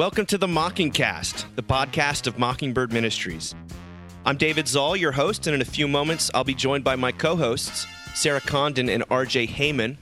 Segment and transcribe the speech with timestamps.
[0.00, 3.54] Welcome to the Mockingcast, the podcast of Mockingbird Ministries.
[4.24, 7.12] I'm David Zahl, your host, and in a few moments, I'll be joined by my
[7.12, 9.98] co hosts, Sarah Condon and RJ Heijmen.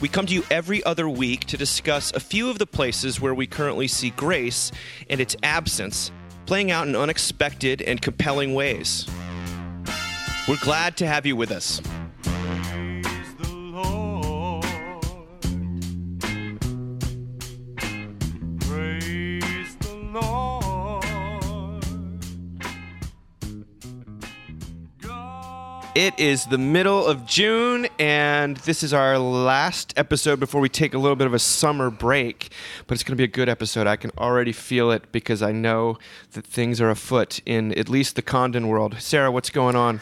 [0.00, 3.34] We come to you every other week to discuss a few of the places where
[3.34, 4.72] we currently see grace
[5.10, 6.10] and its absence
[6.46, 9.06] playing out in unexpected and compelling ways.
[10.48, 11.82] We're glad to have you with us.
[25.94, 30.94] It is the middle of June, and this is our last episode before we take
[30.94, 32.50] a little bit of a summer break.
[32.86, 33.86] But it's going to be a good episode.
[33.86, 35.98] I can already feel it because I know
[36.32, 38.96] that things are afoot in at least the Condon world.
[39.00, 40.00] Sarah, what's going on?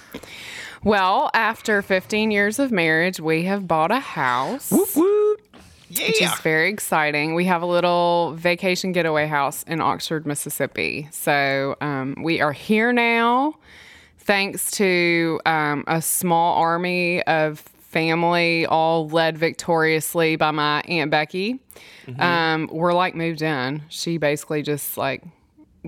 [0.84, 5.41] Well, after 15 years of marriage, we have bought a house, Whoop!
[5.89, 7.34] which is very exciting.
[7.34, 11.09] We have a little vacation getaway house in Oxford, Mississippi.
[11.11, 13.57] So um, we are here now,
[14.31, 21.59] thanks to um, a small army of family, all led victoriously by my Aunt Becky.
[22.17, 23.83] Um, we're like moved in.
[23.89, 25.25] She basically just like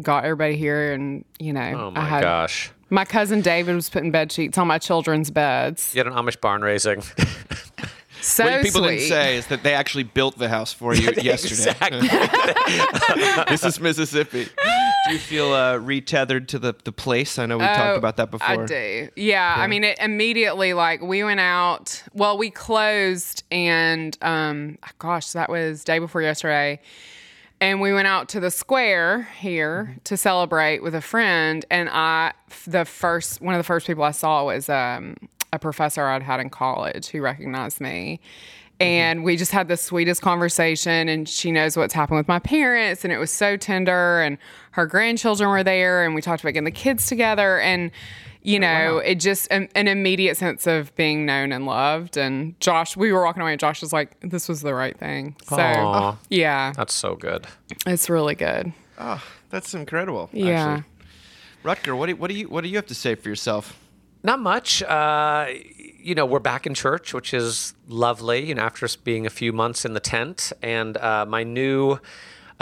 [0.01, 2.73] got everybody here, and you know, Oh I my had gosh.
[2.91, 5.95] my cousin David was putting bed sheets on my children's beds.
[5.95, 7.01] You had an Amish barn raising.
[8.25, 8.99] So what people sweet.
[8.99, 11.75] didn't say is that they actually built the house for you yesterday.
[13.49, 14.47] This is Mississippi.
[15.09, 17.39] Do you feel uh, retethered to the, the place?
[17.39, 18.63] I know we talked Oh, about that before.
[18.63, 19.09] I do.
[19.17, 22.03] Yeah, I mean, it immediately like we went out.
[22.13, 26.81] Well, we closed, and um, gosh, that was day before yesterday.
[27.61, 29.99] And we went out to the square here Mm-hmm.
[30.05, 31.65] to celebrate with a friend.
[31.71, 32.33] And I,
[32.67, 35.17] the first one of the first people I saw was um,
[35.53, 38.21] a professor I'd had in college who recognized me.
[38.83, 39.01] Mm-hmm.
[39.13, 43.05] And we just had the sweetest conversation, and she knows what's happened with my parents,
[43.05, 44.21] and it was so tender.
[44.21, 44.39] And
[44.73, 47.91] her grandchildren were there, and we talked about getting the kids together, and
[48.45, 52.17] you know, it just an, an immediate sense of being known and loved.
[52.17, 55.37] And Josh, we were walking away, and Josh was like, "This was the right thing."
[55.49, 56.17] So, Aw.
[56.29, 57.47] yeah, That's so good.
[57.87, 58.73] it's really good.
[58.99, 60.29] Oh, that's incredible.
[60.33, 60.83] Yeah.
[60.83, 60.85] Actually.
[61.65, 63.79] Rutger, what do, what do you what do you have to say for yourself?
[64.25, 64.83] Not much.
[64.83, 65.47] Uh,
[66.03, 68.47] you know, we're back in church, which is lovely.
[68.47, 71.99] You know, after us being a few months in the tent, and uh, my new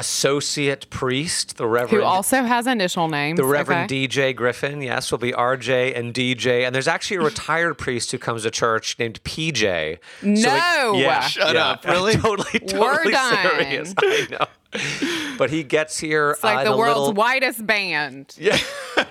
[0.01, 3.37] associate priest, the Reverend Who also has initial names.
[3.37, 4.09] The Reverend okay?
[4.09, 6.65] DJ Griffin, yes, will be RJ and DJ.
[6.65, 9.99] And there's actually a retired priest who comes to church named PJ.
[10.23, 10.95] No!
[10.97, 12.15] yeah, Shut yeah, up, really?
[12.17, 13.43] totally, totally We're done.
[13.43, 13.95] serious.
[14.03, 15.37] I know.
[15.37, 16.31] But he gets here.
[16.31, 18.35] It's like uh, in the world's little, whitest band.
[18.39, 18.59] Yeah.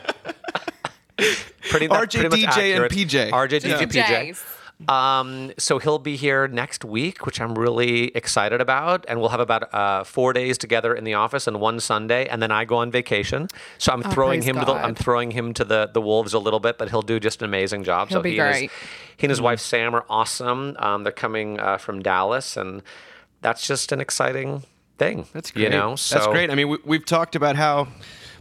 [1.70, 2.92] pretty, that's RJ, pretty much DJ, and.
[2.92, 3.30] PJ.
[3.32, 4.08] RJ, DJ, PJ.
[4.08, 4.44] Jays.
[4.88, 9.42] Um, so he'll be here next week, which I'm really excited about, and we'll have
[9.42, 12.78] about uh, four days together in the office and one Sunday, and then I go
[12.78, 13.50] on vacation.
[13.78, 16.34] So I'm throwing Oh, praise him to the I'm throwing him to the the wolves
[16.34, 18.08] a little bit, but he'll do just an amazing job.
[18.08, 18.72] He'll so be he and his- great.
[19.18, 20.78] he and his wife Sam are awesome.
[20.80, 22.82] Um, they're coming uh, from Dallas, and
[23.42, 24.64] that's just an exciting
[24.98, 25.26] thing.
[25.34, 25.64] That's great.
[25.64, 26.50] You know, so That's great.
[26.52, 27.90] I mean, we, we've talked about how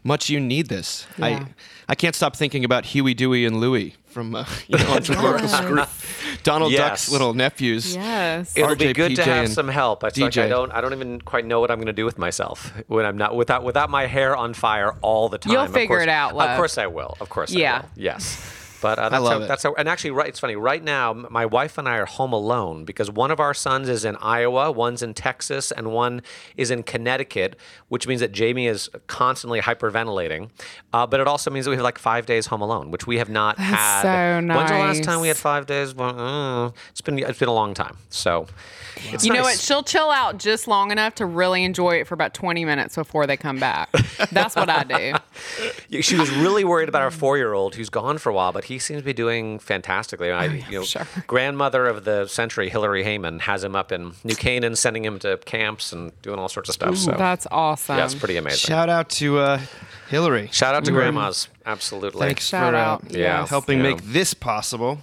[0.05, 1.07] much you need this.
[1.19, 1.25] Yeah.
[1.27, 1.47] I
[1.91, 6.39] I can't stop thinking about Huey, Dewey, and Louie from uh, you know Unforgettable Screw-
[6.43, 6.81] Donald Yes.
[6.89, 7.95] Duck's little nephews.
[7.95, 8.57] Yes.
[8.57, 10.05] It'll be RJ, good to have some help.
[10.05, 10.45] It's like DJ.
[10.45, 13.05] I don't I don't even quite know what I'm going to do with myself when
[13.07, 15.53] I'm not without without my hair on fire all the time.
[15.53, 17.17] You'll Of figure course- it out, Of course I will.
[17.21, 17.81] Of course I Yeah.
[17.83, 17.89] will.
[17.97, 18.55] Yes.
[18.81, 19.49] But uh, that's love how, it.
[19.49, 20.29] that's how, and actually, right.
[20.29, 20.57] It's funny.
[20.57, 24.05] Right now, my wife and I are home alone because one of our sons is
[24.05, 26.23] in Iowa, one's in Texas, and one
[26.57, 27.57] is in Connecticut,
[27.89, 30.51] which means that Jamie is constantly hyperventilating.
[30.93, 33.19] Uh, but it also means that we have like five days home alone, which we
[33.19, 34.03] have not had.
[34.03, 34.57] so nice.
[34.57, 35.95] When's the last time we had five days?
[35.95, 37.97] Well, uh, it's been it's been a long time.
[38.11, 38.47] So.
[39.13, 39.59] It's You know what?
[39.59, 43.27] She'll chill out just long enough to really enjoy it for about 20 minutes before
[43.27, 43.91] they come back.
[44.33, 45.15] That's what I do.
[45.89, 48.79] Yeah, She was really worried about our four-year-old who's gone for a while, but he
[48.79, 50.31] seems to be doing fantastically.
[50.31, 51.07] I, you know, sure.
[51.27, 55.39] grandmother of the century, Hillary Heijmen, has him up in New Canaan, sending him to
[55.39, 56.97] camps and doing all sorts of stuff.
[56.97, 57.99] So That's awesome.
[57.99, 58.59] yeah, it's pretty amazing.
[58.59, 59.61] Shout out to uh,
[60.09, 60.49] Hillary.
[60.53, 62.27] Shout out to grandmas, absolutely.
[62.27, 63.05] Thanks Shout for uh, out.
[63.11, 63.41] Yeah.
[63.41, 63.51] yes.
[63.51, 63.85] helping Yeah.
[63.95, 64.99] make this possible.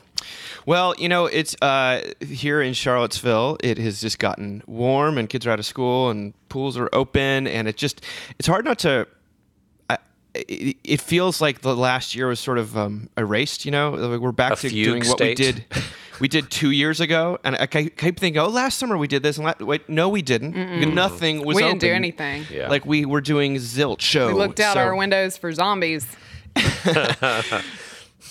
[0.66, 3.58] Well, you know, it's uh, here in Charlottesville.
[3.62, 7.46] It has just gotten warm, and kids are out of school, and pools are open,
[7.46, 8.02] and it just
[8.40, 9.08] it's hard not to.
[10.36, 13.66] I, it, it feels like the last year was sort of um, erased.
[13.66, 15.66] You know, Like, we're back A to fugue doing what we did.
[16.18, 19.22] We did two years ago, and I keep keep thinking, "Oh, last summer we did
[19.22, 20.56] this." And la- wait, no, we didn't.
[20.96, 21.58] Nothing was.
[21.58, 22.46] we didn't do anything.
[22.50, 22.70] Yeah.
[22.70, 24.28] Like we were doing zilch show.
[24.28, 26.08] We looked out so- our windows for zombies.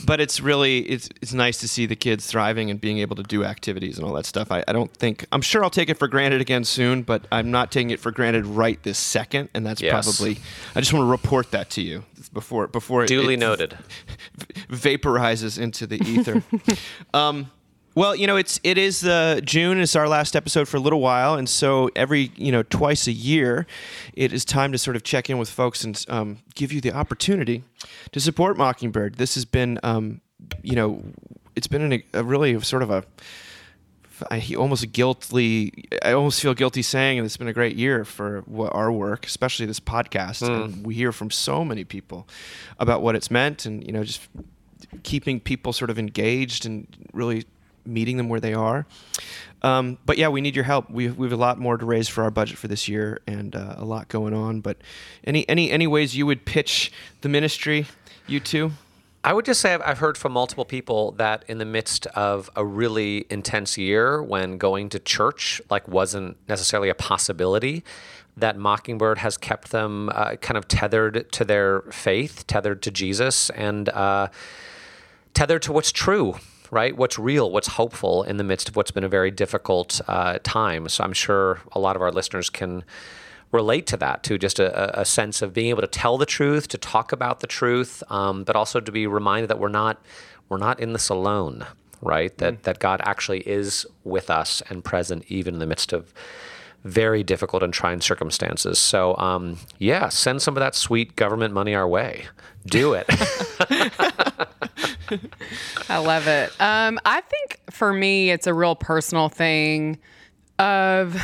[0.05, 3.23] but it's really it's it's nice to see the kids thriving and being able to
[3.23, 4.51] do activities and all that stuff.
[4.51, 7.51] I, I don't think I'm sure I'll take it for granted again soon, but I'm
[7.51, 9.93] not taking it for granted right this second, and that's Yes.
[10.05, 10.39] probably
[10.75, 13.79] I just want to report that to you before before it- Duly it, noted.
[14.71, 16.43] vaporizes into the ether.
[17.15, 17.51] um,
[17.95, 19.81] well, you know, it's it is uh, June.
[19.81, 23.13] It's our last episode for a little while, and so every you know twice a
[23.13, 23.67] year,
[24.15, 26.93] it is time to sort of check in with folks and um, give you the
[26.93, 27.63] opportunity
[28.13, 29.15] to support Mockingbird.
[29.15, 30.21] This has been, um,
[30.63, 31.03] you know,
[31.55, 33.05] it's been an, a really sort of a
[34.31, 35.73] I almost guiltily.
[36.03, 39.67] I almost feel guilty saying and it's been a great year for our work, especially
[39.67, 40.43] this podcast.
[40.49, 42.29] And we hear from so many people
[42.79, 44.29] about what it's meant, and you know, just
[45.03, 47.45] keeping people sort of engaged and really
[47.87, 48.87] meeting them where they are.
[49.63, 50.91] Um, but yeah, we need your help.
[50.91, 53.57] We we have a lot more to raise for our budget for this year, and
[53.57, 54.61] uh, a lot going on.
[54.61, 54.77] But
[55.25, 56.93] any any any ways you would pitch
[57.23, 57.87] the ministry,
[58.27, 58.73] you two?
[59.25, 62.51] I would just say I've, I've heard from multiple people that in the midst of
[62.55, 67.85] a really intense year when going to church like wasn't necessarily a possibility,
[68.37, 73.49] that Mockingbird has kept them uh, kind of tethered to their faith, tethered to Jesus,
[73.51, 74.29] and uh,
[75.33, 76.35] tethered to what's true,
[76.71, 76.97] right?
[76.97, 80.89] What's real, what's hopeful in the midst of what's been a very difficult uh, time.
[80.89, 82.85] So I'm sure a lot of our listeners can
[83.53, 86.69] relate to that, to just a, a sense of being able to tell the truth,
[86.69, 90.03] to talk about the truth, um, but also to be reminded that we're not
[90.49, 91.65] we're not in this alone,
[92.03, 92.37] right?
[92.39, 96.13] That that God actually is with us and present even in the midst of
[96.83, 98.79] very difficult and trying circumstances.
[98.79, 102.27] So, um, yeah, send some of that sweet government money our way.
[102.67, 103.07] Do it.
[105.89, 106.51] I love it.
[106.61, 109.99] Um, I think for me, it's a real personal thing
[110.59, 111.21] of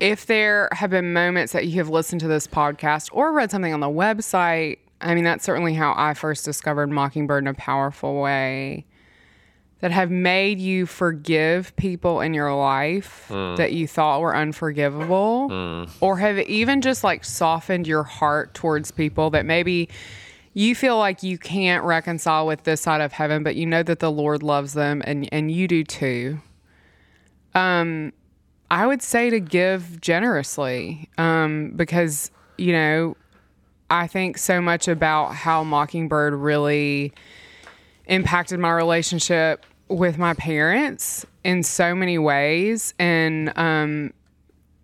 [0.00, 3.72] if there have been moments that you have listened to this podcast or read something
[3.72, 4.78] on the website.
[5.00, 8.86] I mean, that's certainly how I first discovered Mockingbird in a powerful way
[9.80, 15.48] that have made you forgive people in your life that you thought were unforgivable
[16.00, 19.90] or have even just like softened your heart towards people that maybe
[20.56, 23.98] you feel like you can't reconcile with this side of heaven but you know that
[23.98, 26.40] the Lord loves them and and you do too.
[27.54, 28.14] Um
[28.70, 33.18] I would say to give generously um because you know
[33.90, 37.12] I think so much about how Mockingbird really
[38.06, 44.14] impacted my relationship with my parents in so many ways and um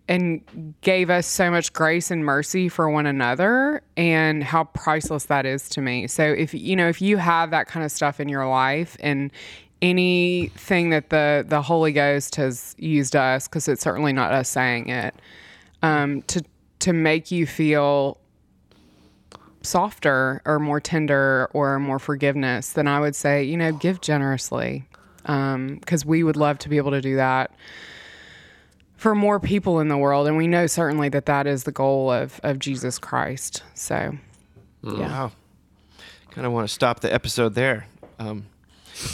[0.07, 5.45] and gave us so much grace and mercy for one another and how priceless that
[5.45, 6.07] is to me.
[6.07, 9.31] So if you know if you have that kind of stuff in your life and
[9.81, 14.89] anything that the the Holy Ghost has used us cuz it's certainly not us saying
[14.89, 15.15] it
[15.81, 16.43] um to
[16.79, 18.17] to make you feel
[19.61, 24.85] softer or more tender or more forgiveness, then I would say, you know, give generously.
[25.21, 27.51] Because we would love to be able to do that
[29.03, 30.27] for more people in the world.
[30.27, 33.61] And we know certainly that that is the goal of, of Jesus Christ.
[33.73, 34.13] So,
[34.81, 34.91] yeah.
[34.93, 35.31] Wow.
[36.31, 37.85] Kind of want to stop the episode there.
[38.17, 38.45] Um,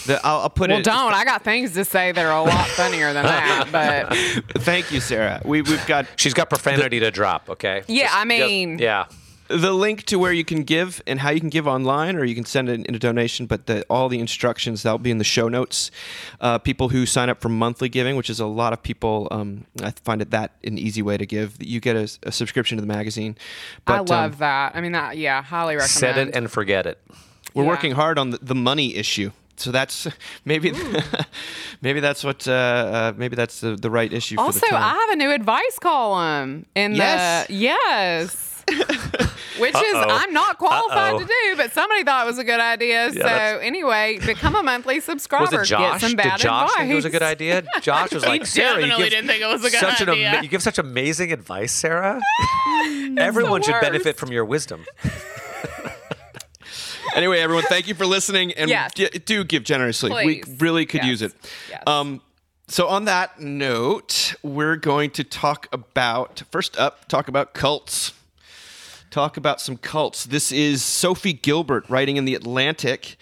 [0.06, 0.86] the, I'll, I'll put Well, it.
[0.86, 1.14] don't.
[1.14, 3.68] I got things to say that are a lot funnier than that.
[3.72, 4.16] But
[4.62, 5.42] Thank you, Sarah.
[5.44, 7.82] We, we've got She's got profanity to drop, okay?
[7.88, 9.06] Yeah, Just- I just- mean- yeah.
[9.50, 12.36] The link to where you can give and how you can give online, or you
[12.36, 13.46] can send it in a donation.
[13.48, 15.92] But the, all the instructions that'll be in the show notes.
[16.40, 19.66] Uh, people who sign up for monthly giving, which is a lot of people, um,
[19.84, 21.58] I find it that an easy way to give.
[21.60, 23.38] You get a, a subscription to the magazine.
[23.86, 24.76] But, I love um, that.
[24.76, 25.90] I mean, that, yeah, highly recommend.
[25.90, 26.00] It.
[26.00, 27.00] Set it and forget it.
[27.54, 27.70] we're Yeah.
[27.70, 29.32] working hard on the, the money issue.
[29.58, 30.08] So that's
[30.46, 30.72] maybe
[31.82, 34.36] maybe that's what uh, uh, maybe that's the, the right issue.
[34.40, 34.84] Also, for the time.
[34.84, 37.48] I have a new advice column in Yes.
[37.48, 38.49] the yes.
[39.60, 40.06] Which is Uh-oh.
[40.10, 41.20] I'm not qualified Uh-oh.
[41.20, 43.12] to do, but somebody thought it was a good idea.
[43.12, 45.44] so that's- anyway, become a monthly subscriber.
[45.58, 46.00] Was it Josh?
[46.02, 46.78] Get some bad Did Josh advice.
[46.78, 47.64] think it was a good idea?
[47.82, 50.30] Josh was like, Sarah, you give didn't think it was a good such An idea.
[50.30, 52.22] ama- you give such amazing advice, Sarah.
[53.18, 54.86] Everyone should benefit from your wisdom.
[57.16, 58.94] anyway, everyone, thank you for listening, and Yes.
[58.94, 60.12] d- do give generously.
[60.12, 60.46] Please.
[60.48, 61.08] We really could Yes.
[61.10, 61.34] use it.
[61.70, 61.84] Yes.
[61.88, 62.22] Um,
[62.68, 68.14] so on that note, we're going to talk about first up, talk about cults.
[69.10, 70.26] Talk about some cults.
[70.26, 73.18] This is Sophie Gilbert writing in the Atlantic.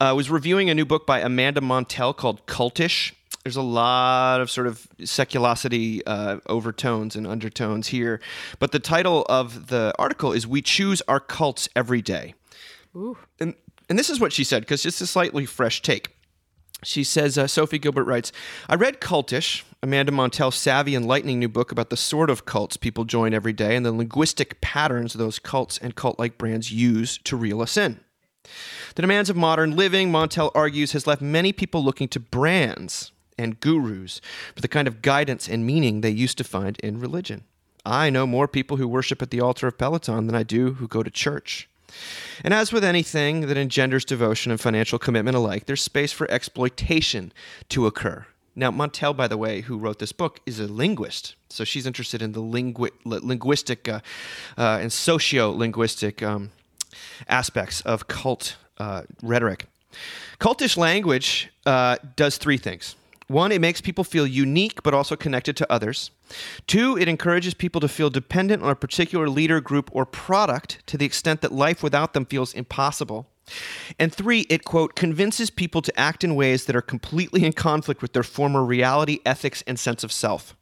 [0.00, 3.12] Uh, was reviewing a new book by Amanda Montell called Cultish.
[3.44, 8.18] There's a lot of sort of seculosity uh, overtones and undertones here,
[8.58, 12.34] but the title of the article is "We Choose Our Cults Every Day."
[13.38, 13.54] and
[13.90, 16.15] and this is what she said because it's a slightly fresh take.
[16.82, 18.32] She says, uh, Sophie Gilbert writes,
[18.68, 23.04] I read Cultish, Amanda Montell's savvy, enlightening new book about the sort of cults people
[23.04, 27.36] join every day and the linguistic patterns those cults and cult like brands use to
[27.36, 28.00] reel us in.
[28.94, 33.60] The demands of modern living, Montell argues, has left many people looking to brands and
[33.60, 34.20] gurus
[34.54, 37.44] for the kind of guidance and meaning they used to find in religion.
[37.84, 40.88] I know more people who worship at the altar of Peloton than I do who
[40.88, 41.68] go to church.
[42.44, 47.32] And as with anything that engenders devotion and financial commitment alike, there's space for exploitation
[47.68, 48.26] to occur.
[48.54, 51.34] Now, Montell, by the way, who wrote this book, is a linguist.
[51.50, 54.00] So she's interested in the lingu- li- linguistic uh,
[54.56, 56.50] uh, and socio linguistic um,
[57.28, 59.66] aspects of cult uh, rhetoric.
[60.38, 62.96] Cultish language uh, does three things.
[63.28, 66.12] One, it makes people feel unique but also connected to others.
[66.66, 70.96] Two, it encourages people to feel dependent on a particular leader, group, or product to
[70.96, 73.28] the extent that life without them feels impossible.
[73.98, 78.00] And three, it, quote, convinces people to act in ways that are completely in conflict
[78.02, 80.56] with their former reality, ethics, and sense of self.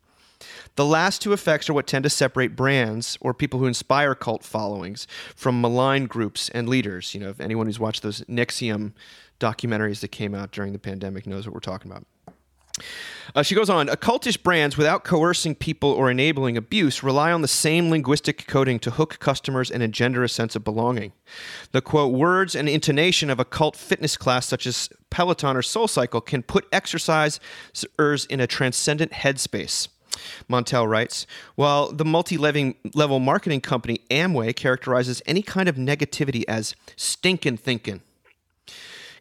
[0.76, 4.42] The last two effects are what tend to separate brands or people who inspire cult
[4.42, 5.06] followings
[5.36, 7.14] from malign groups and leaders.
[7.14, 8.92] You know, if anyone who's watched those NXIVM
[9.38, 12.06] documentaries that came out during the pandemic knows what we're talking about.
[13.34, 17.48] Uh, she goes on, occultish brands, without coercing people or enabling abuse, rely on the
[17.48, 21.12] same linguistic coding to hook customers and engender a sense of belonging.
[21.72, 26.24] The quote, words and intonation of a cult fitness class such as Peloton or SoulCycle
[26.24, 29.88] can put exercisers in a transcendent headspace.
[30.48, 31.26] Montell writes,
[31.56, 38.00] while the multi level marketing company Amway characterizes any kind of negativity as stinkin' thinking.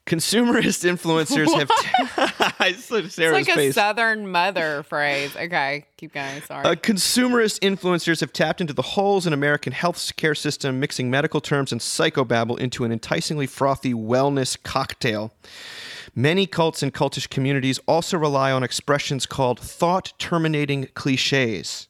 [0.05, 2.32] Consumerist influencers have.
[2.63, 3.75] I saw It's like a face.
[3.75, 5.35] Southern mother phrase.
[5.35, 6.41] Okay, keep going.
[6.43, 6.65] Sorry.
[6.65, 11.41] Uh, consumerist influencers have tapped into the holes in American health care system, mixing medical
[11.41, 15.33] terms and psychobabble into an enticingly frothy wellness cocktail.
[16.15, 21.87] Many cults and cultish communities also rely on expressions called thought terminating cliches,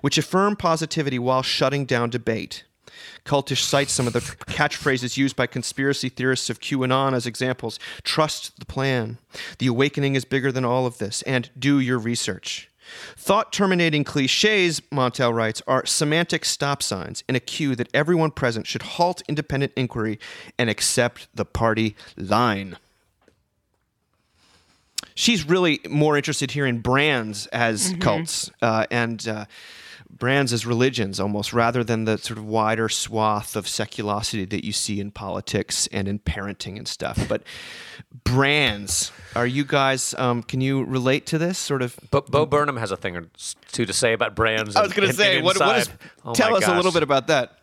[0.00, 2.64] which affirm positivity while shutting down debate.
[3.24, 8.58] Cultish cites some of the catchphrases used by conspiracy theorists of QAnon as examples trust
[8.58, 9.18] the plan,
[9.58, 12.70] the awakening is bigger than all of this, and do your research.
[13.16, 18.66] Thought terminating cliches, Montell writes, are semantic stop signs in a cue that everyone present
[18.66, 20.18] should halt independent inquiry
[20.58, 22.76] and accept the party line.
[25.14, 29.44] She's really more interested here in brands as cults uh, and uh,
[30.18, 34.72] brands as religions almost, rather than the sort of wider swath of seculosity that you
[34.72, 37.28] see in politics and in parenting and stuff.
[37.28, 37.42] But
[38.24, 41.98] brands, are you guys, um, can you relate to this sort of?
[42.10, 43.26] But Bo Burnham has a thing or
[43.72, 44.76] two to say about brands.
[44.76, 45.90] I was going to say, what, what is.
[46.24, 47.58] Oh tell us a little bit about that.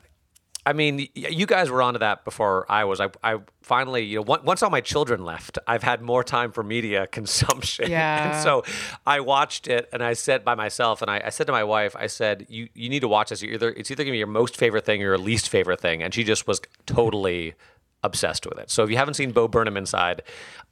[0.65, 2.99] I mean, you guys were onto that before I was.
[3.01, 6.61] I, I finally, you know, once all my children left, I've had more time for
[6.63, 7.89] media consumption.
[7.89, 8.33] Yeah.
[8.35, 8.63] and so
[9.07, 11.95] I watched it, and I said by myself, and I, I said to my wife,
[11.97, 13.41] I said, "You you need to watch this.
[13.41, 16.03] You're either it's either gonna be your most favorite thing or your least favorite thing,"
[16.03, 17.55] and she just was totally
[18.03, 18.69] obsessed with it.
[18.71, 20.23] So if you haven't seen Bo Burnham Inside,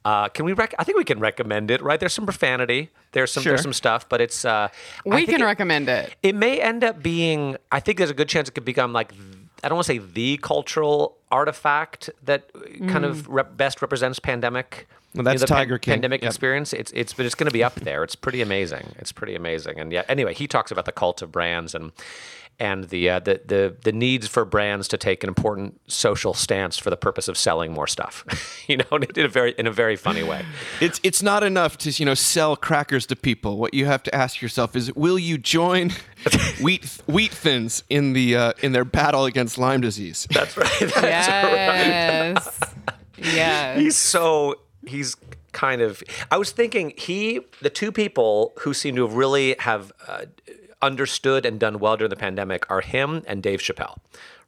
[0.04, 0.52] uh, can we?
[0.52, 1.82] Rec- I think we can recommend it.
[1.82, 1.98] Right?
[1.98, 2.90] There's some profanity.
[3.12, 3.50] There's some Sure.
[3.52, 4.44] there's some stuff, but it's.
[4.44, 4.68] Uh,
[5.04, 6.14] we can it- recommend it.
[6.22, 9.12] it may end up being i think there's a good chance it could become like
[9.64, 12.50] i don't want to say the cultural artifact that
[12.88, 13.26] kind of mm.
[13.28, 15.92] rep- best represents pandemic Well, that's the pan- Tiger King.
[15.94, 16.28] pandemic Yep.
[16.30, 19.34] experience it's it's but it's going to be up there it's pretty amazing it's pretty
[19.34, 21.92] amazing and yeah anyway he talks about the cult of brands and
[22.60, 26.76] and the, uh, the the the needs for brands to take an important social stance
[26.76, 28.24] for the purpose of selling more stuff,
[28.68, 30.44] you know, in a very in a very funny way.
[30.80, 33.56] It's it's not enough to you know sell crackers to people.
[33.56, 35.92] What you have to ask yourself is, will you join
[36.60, 40.28] wheat wheat thins in the uh, in their battle against Lyme disease?
[40.32, 40.70] That's right.
[40.80, 42.60] That's Yes.
[43.16, 43.78] yes.
[43.78, 45.16] he's so he's
[45.52, 46.00] kind of
[46.30, 50.24] i was thinking he the two people who seem to have really have uh,
[50.82, 53.98] understood and done well during the pandemic are him and dave chappelle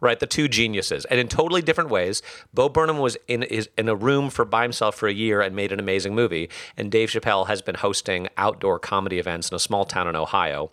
[0.02, 0.18] right?
[0.18, 1.04] The two geniuses.
[1.04, 2.22] And in totally different ways
[2.52, 5.54] bo burnham was in is in a room for by himself for a year and
[5.54, 6.50] made an amazing movie.
[6.76, 10.70] And dave chappelle has been hosting outdoor comedy events in a small town in ohio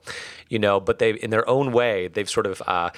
[0.49, 2.89] you know but they in their own way they've sort of uh,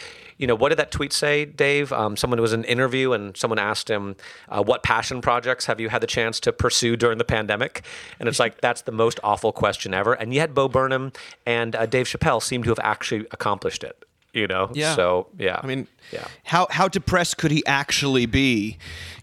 [0.42, 3.38] you know what did that tweet say dave um, someone was in an interview and
[3.38, 4.16] someone asked him
[4.50, 7.84] uh, what passion projects have you had the chance to pursue during the pandemic
[8.20, 11.14] and it's like that's the most awful question ever and yet bo burnham
[11.46, 14.96] and uh, dave chappelle seem to have actually accomplished it you know Yeah.
[14.96, 18.78] so yeah I mean, yeah how how depressed could he actually be,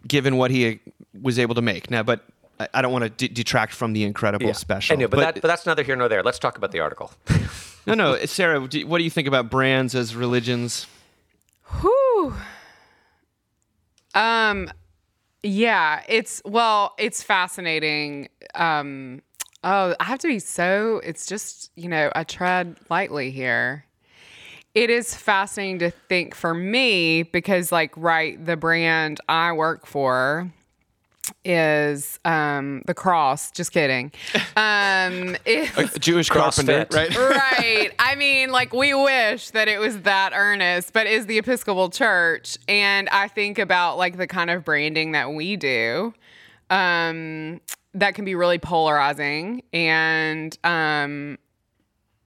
[0.07, 0.75] given what he uh,
[1.21, 1.91] was able to make?
[1.91, 2.21] Now, but
[2.75, 4.53] I, don't want to d- detract from the incredible yeah.
[4.53, 4.95] special.
[4.95, 7.11] Anyway, but, that, but that's neither here nor there let's talk about the article
[7.89, 10.87] no, no, Sarah, do, what do you think about brands as religions?
[11.81, 12.35] Whew.
[14.15, 14.71] Um,
[15.43, 18.29] yeah, it's well, it's fascinating.
[18.55, 19.23] Um,
[19.65, 21.01] oh, I have to be so.
[21.05, 23.85] It's just you know, I tread lightly here.
[24.75, 30.53] it is fascinating to think for me because like right the brand I work for
[31.45, 33.51] is um the cross.
[33.51, 34.13] Just kidding.
[34.57, 36.95] Um is, Jewish carpenter, CrossFit.
[36.95, 37.17] right?
[37.59, 37.93] right.
[37.99, 42.59] I mean like we wish that it was that earnest but is the Episcopal Church.
[42.69, 46.15] And I think about like the kind of branding that we do
[46.71, 47.61] um
[47.95, 51.39] that can be really polarizing and um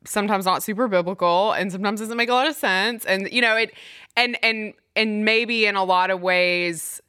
[0.05, 3.05] sometimes not super biblical and sometimes doesn't make a lot of sense.
[3.05, 3.73] And you know it
[4.17, 7.01] and and and maybe in a lot of ways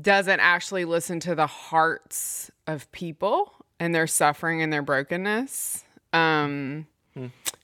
[0.00, 6.86] doesn't actually listen to the hearts of people and their suffering and their brokenness um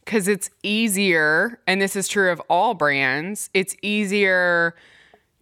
[0.04, 4.74] because it's easier and this is true of all brands it's easier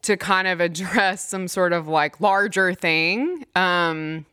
[0.02, 4.24] to kind of address some sort of like larger thing um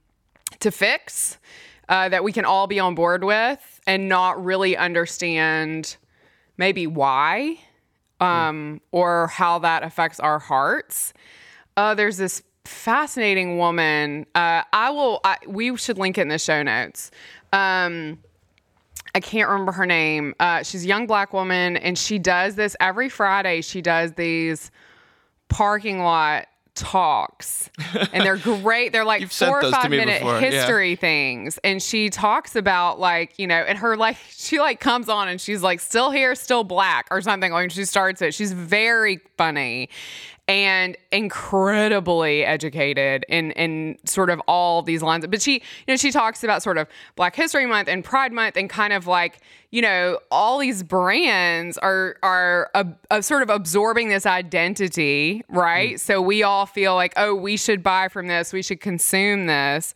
[0.59, 1.37] to fix
[1.89, 5.95] uh, that we can all be on board with and not really understand
[6.57, 7.57] maybe why
[8.19, 11.13] um, or how that affects our hearts.
[11.75, 14.25] Uh, there's this fascinating woman.
[14.35, 15.19] Uh, I will.
[15.23, 17.11] I, we should link it in the show notes.
[17.53, 18.19] Um,
[19.15, 20.35] I can't remember her name.
[20.39, 23.61] Uh, she's a young black woman, and she does this every Friday.
[23.61, 24.69] She does these
[25.49, 27.69] parking lot talks,
[28.13, 28.91] and they're great.
[28.91, 30.51] They're like four or five minute before, yeah.
[30.51, 35.09] history things, and she talks about like you know, and her like she like comes
[35.09, 37.51] on and she's like still here, still black or something.
[37.51, 38.33] Like she starts it.
[38.33, 39.89] She's very funny
[40.47, 45.27] and incredibly educated in in sort of all these lines.
[45.27, 48.55] But she, you know, she talks about sort of Black History Month and Pride Month
[48.55, 49.39] and kind of like,
[49.71, 55.99] you know, all these brands are are uh, uh, sort of absorbing this identity, right?
[55.99, 59.93] So we all feel like, oh, we should buy from this, we should consume this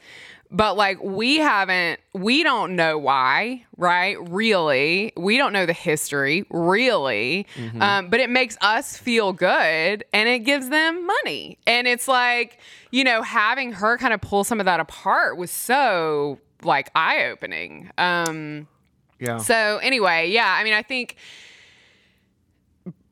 [0.52, 4.18] but like we haven't we don't know why right?
[4.30, 5.12] Really.
[5.18, 7.48] We don't know the history really.
[7.80, 11.58] Um, but it makes us feel good and it gives them money.
[11.66, 12.60] And it's like
[12.92, 17.90] you know having her kind of pull some of that apart was so like eye-opening.
[17.98, 18.68] Um
[19.20, 19.38] Yeah.
[19.38, 21.16] so anyway yeah i mean i think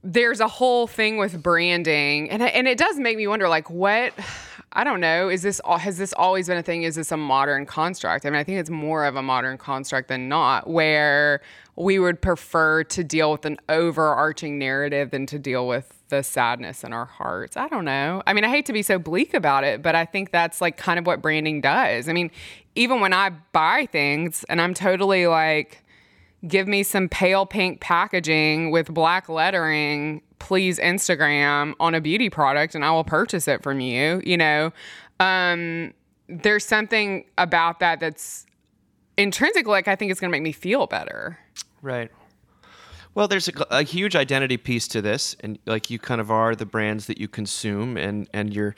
[0.03, 2.29] there's a whole thing with branding.
[2.29, 4.14] And and it does make me wonder like what
[4.74, 5.29] I don't know.
[5.29, 6.84] Is this has this always been a thing?
[6.84, 8.25] Is this a modern construct?
[8.25, 11.42] I mean I think it's more of a modern construct than not where
[11.75, 16.84] we would prefer to deal with an overarching narrative than to deal with the sadness
[16.84, 17.58] in our hearts.
[17.58, 18.22] I don't know.
[18.27, 20.77] I mean I hate to be so bleak about it but I think that's like
[20.77, 22.08] kind of what branding does.
[22.08, 22.29] I mean
[22.75, 25.84] even when I buy things and I'm totally like
[26.48, 32.75] give me some pale pink packaging with black lettering please instagram on a beauty product
[32.75, 34.72] and i will purchase it from you you know
[35.20, 35.94] um
[36.28, 38.46] there's something about that that's
[39.18, 41.38] intrinsic like i think it's going to make me feel better
[41.82, 42.12] Right.
[43.16, 46.56] Well, there's a, a huge identity piece to this, and like you kind of are
[46.56, 48.75] the brands that you consume, and and you're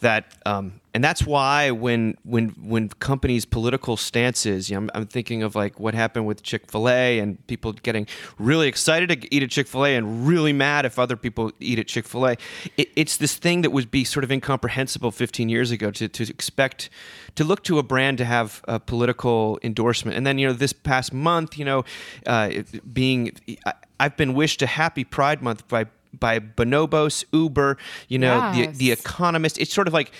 [0.00, 5.06] that, um, and that's why when when when companies' political stances, you know, I'm, I'm
[5.06, 8.06] thinking of like what happened with Chick Fil A, and people getting
[8.38, 11.78] really excited to eat at Chick Fil A, and really mad if other people eat
[11.78, 12.36] at Chick Fil A.
[12.76, 16.22] It, it's this thing that would be sort of incomprehensible 15 years ago to to
[16.28, 16.90] expect
[17.34, 20.72] to look to a brand to have a political endorsement, and then you know this
[20.72, 21.84] past month, you know,
[22.26, 22.50] uh,
[22.92, 23.32] being
[23.66, 25.86] I- I've been wished a happy Pride Month by
[26.20, 27.76] by Bonobos, Uber,
[28.08, 29.58] you know, the the Economist.
[29.58, 30.12] It's sort of like,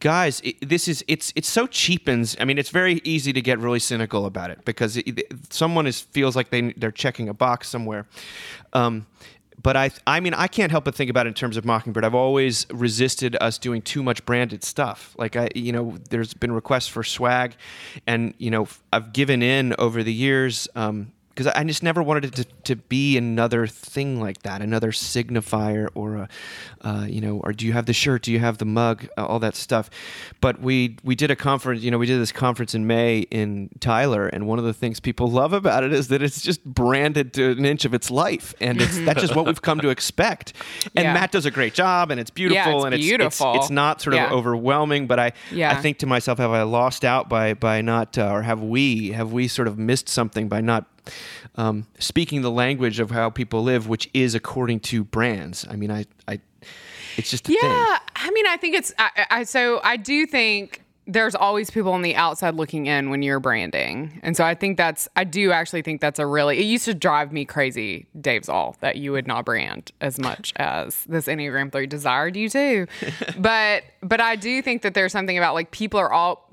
[0.00, 2.36] guys, i this is it's it's so cheapens.
[2.40, 5.86] I mean, it's very easy to get really cynical about it because it, it- someone
[5.86, 8.06] is feels like they they're checking a box somewhere.
[8.72, 9.06] Um,
[9.62, 12.04] but I, I mean, I can't help but think about it in terms of Mockingbird.
[12.04, 15.14] I've always resisted us doing too much branded stuff.
[15.16, 17.54] Like I, you know, there's been requests for swag,
[18.06, 20.66] and you know, I've given in over the years.
[20.74, 24.92] Um, because I just never wanted it to, to be another thing like that, another
[24.92, 26.28] signifier or a,
[26.82, 28.22] uh, you know, or do you have the shirt?
[28.22, 29.06] Do you have the mug?
[29.16, 29.88] Uh, all that stuff.
[30.40, 31.82] But we we did a conference.
[31.82, 35.00] You know, we did this conference in May in Tyler, and one of the things
[35.00, 38.54] people love about it is that it's just branded to an inch of its life,
[38.60, 40.52] and it's that's just what we've come to expect.
[40.94, 41.14] And Yeah.
[41.14, 43.54] Matt does a great job, and it's beautiful, it's and it's, beautiful.
[43.54, 44.30] It's, it's not sort of Yeah.
[44.32, 45.06] overwhelming.
[45.06, 45.70] But I Yeah.
[45.72, 49.12] I think to myself, have I lost out by by not, uh, or have we
[49.12, 50.86] have we sort of missed something by not
[51.56, 55.66] um, speaking the language of how people live, which is according to brands.
[55.68, 56.40] I mean, I, I
[57.16, 57.58] it's just a thing.
[57.62, 61.92] Yeah, I mean, I think it's I, I so I do think there's always people
[61.92, 65.52] on the outside looking in when you're branding, and so I think that's I do
[65.52, 69.12] actually think that's a really it used to drive me crazy, Dave Zahl, that you
[69.12, 72.86] would not brand as much as this Enneagram Three desired you to,
[73.38, 76.48] but but I do think that there's something about like people are all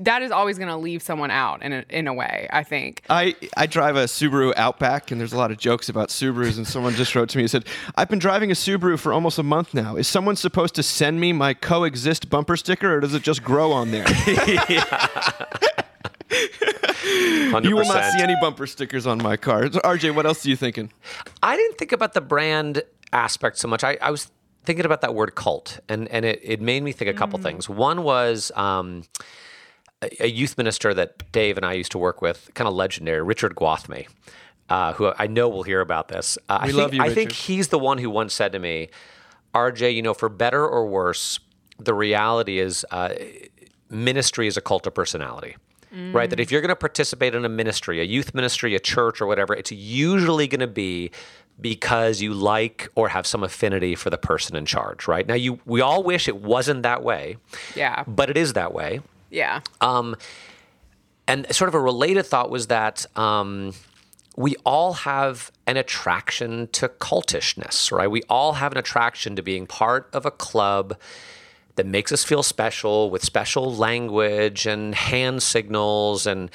[0.00, 2.48] that is always going to leave someone out in a, in a way.
[2.52, 3.02] I think.
[3.08, 6.56] I, I drive a Subaru Outback, and there's a lot of jokes about Subarus.
[6.56, 9.38] And someone just wrote to me and said, I've been driving a Subaru for almost
[9.38, 9.96] a month now.
[9.96, 13.72] Is someone supposed to send me my coexist bumper sticker, or does it just grow
[13.72, 14.04] on there?
[14.04, 15.64] 100%.
[17.64, 19.64] you will not see any bumper stickers on my car.
[19.64, 20.92] RJ, what else are you thinking?
[21.42, 23.84] I didn't think about the brand aspect so much.
[23.84, 24.30] I, I was
[24.64, 27.68] thinking about that word cult, and, and it, it made me think a couple things.
[27.68, 29.04] One was um,
[30.04, 33.22] a, a youth minister that Dave and I used to work with, kind of legendary,
[33.22, 34.06] Richard Guathme,
[34.68, 36.38] uh, who I know will hear about this.
[36.48, 38.88] Uh, I think, love you, I think he's the one who once said to me,
[39.54, 41.38] RJ, you know, for better or worse,
[41.78, 43.14] the reality is uh,
[43.90, 45.56] ministry is a cult of personality.
[46.12, 46.28] Right?
[46.28, 49.26] That if you're going to participate in a ministry, a youth ministry, a church, or
[49.28, 51.12] whatever, it's usually going to be
[51.60, 55.24] because you like or have some affinity for the person in charge, right?
[55.24, 57.36] Now, you we all wish it wasn't that way,
[57.76, 58.02] Yeah.
[58.08, 59.02] but it is that way.
[59.34, 59.60] Yeah.
[59.80, 60.16] Um,
[61.26, 63.72] and sort of a related thought was that um,
[64.36, 68.10] we all have an attraction to cultishness, right?
[68.10, 70.96] We all have an attraction to being part of a club
[71.76, 76.48] that makes us feel special with special language and hand signals and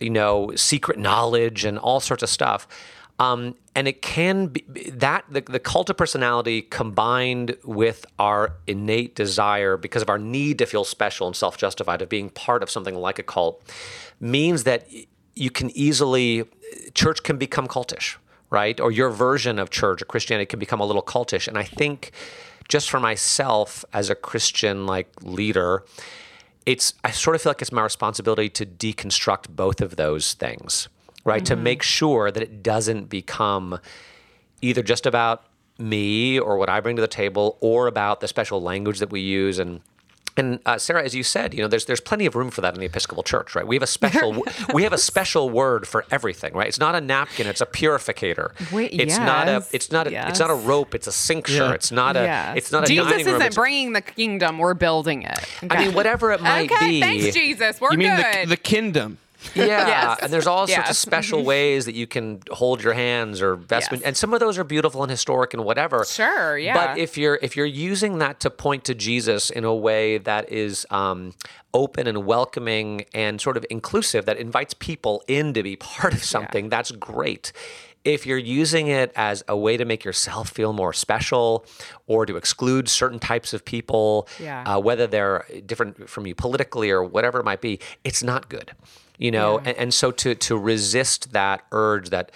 [0.00, 2.66] you know secret knowledge and all sorts of stuff.
[3.18, 9.14] Um, and it can be that the, the cult of personality combined with our innate
[9.14, 12.96] desire because of our need to feel special and self-justified of being part of something
[12.96, 13.62] like a cult
[14.20, 14.88] means that
[15.36, 16.44] you can easily
[16.94, 18.16] church can become cultish
[18.50, 18.78] right?
[18.78, 21.48] Or your version of church or christianity can become a little cultish.
[21.48, 22.12] And i think
[22.68, 25.84] just for myself as a christian like leader
[26.64, 30.88] it's i sort of feel like it's my responsibility to deconstruct both of those things
[31.24, 33.78] right to make sure that it doesn't become
[34.62, 35.44] either just about
[35.78, 39.20] me or what I bring to the table, or about the special language that we
[39.20, 39.58] use.
[39.58, 39.80] And
[40.36, 42.74] and uh, Sarah, as you said, you know, there's there's plenty of room for that
[42.74, 43.66] in the Episcopal Church, right?
[43.66, 46.68] We have a special we have a special word for everything, right?
[46.68, 48.50] It's not a napkin; it's a purificator.
[48.72, 51.54] Wait, it's not a it's not a it's not a rope; it's a cincture.
[51.54, 51.72] Yeah.
[51.72, 52.56] It's not a Yes.
[52.56, 54.58] it's not a Jesus dining isn't it's- bringing the kingdom.
[54.58, 55.38] We're building it.
[55.70, 57.00] I mean, whatever it might okay, be.
[57.00, 57.80] thanks, Jesus.
[57.80, 58.42] We're You mean good.
[58.44, 59.18] the, the kingdom?
[59.54, 60.18] Yeah, Yes.
[60.22, 64.00] and there's all sorts of special ways that you can hold your hands or vestment,
[64.02, 64.08] Yes.
[64.08, 66.04] and some of those are beautiful and historic and whatever.
[66.04, 66.74] Sure, yeah.
[66.74, 70.50] But if you're if you're using that to point to Jesus in a way that
[70.50, 71.34] is um,
[71.72, 76.22] open and welcoming and sort of inclusive, that invites people in to be part of
[76.24, 77.52] something, that's great.
[78.04, 81.64] If you're using it as a way to make yourself feel more special
[82.06, 84.62] or to exclude certain types of people, Yeah.
[84.64, 88.72] uh, whether they're different from you politically or whatever it might be, it's not good.
[89.18, 89.68] You know, Yeah.
[89.70, 92.32] and, and so to to resist that urge that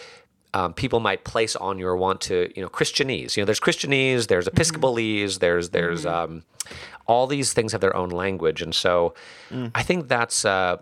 [0.55, 3.37] um, people might place on you or want to, you know, Christianese.
[3.37, 6.45] You know, there's Christianese, there's Episcopalese, there's there's um,
[7.07, 9.15] all these things have their own language, and so
[9.75, 10.79] I think that's uh,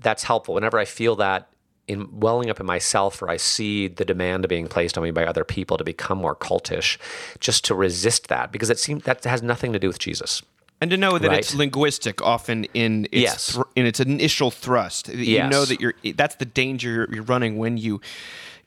[0.00, 0.54] that's helpful.
[0.54, 1.48] Whenever I feel that
[1.88, 5.24] in welling up in myself, or I see the demand being placed on me by
[5.26, 6.96] other people to become more cultish,
[7.40, 10.42] just to resist that because it seems that has nothing to do with Jesus.
[10.80, 13.52] And to know that it's linguistic often in its Yes.
[13.52, 15.08] thr- in its initial thrust.
[15.08, 18.00] You know that you're that's the danger you're, you're running when you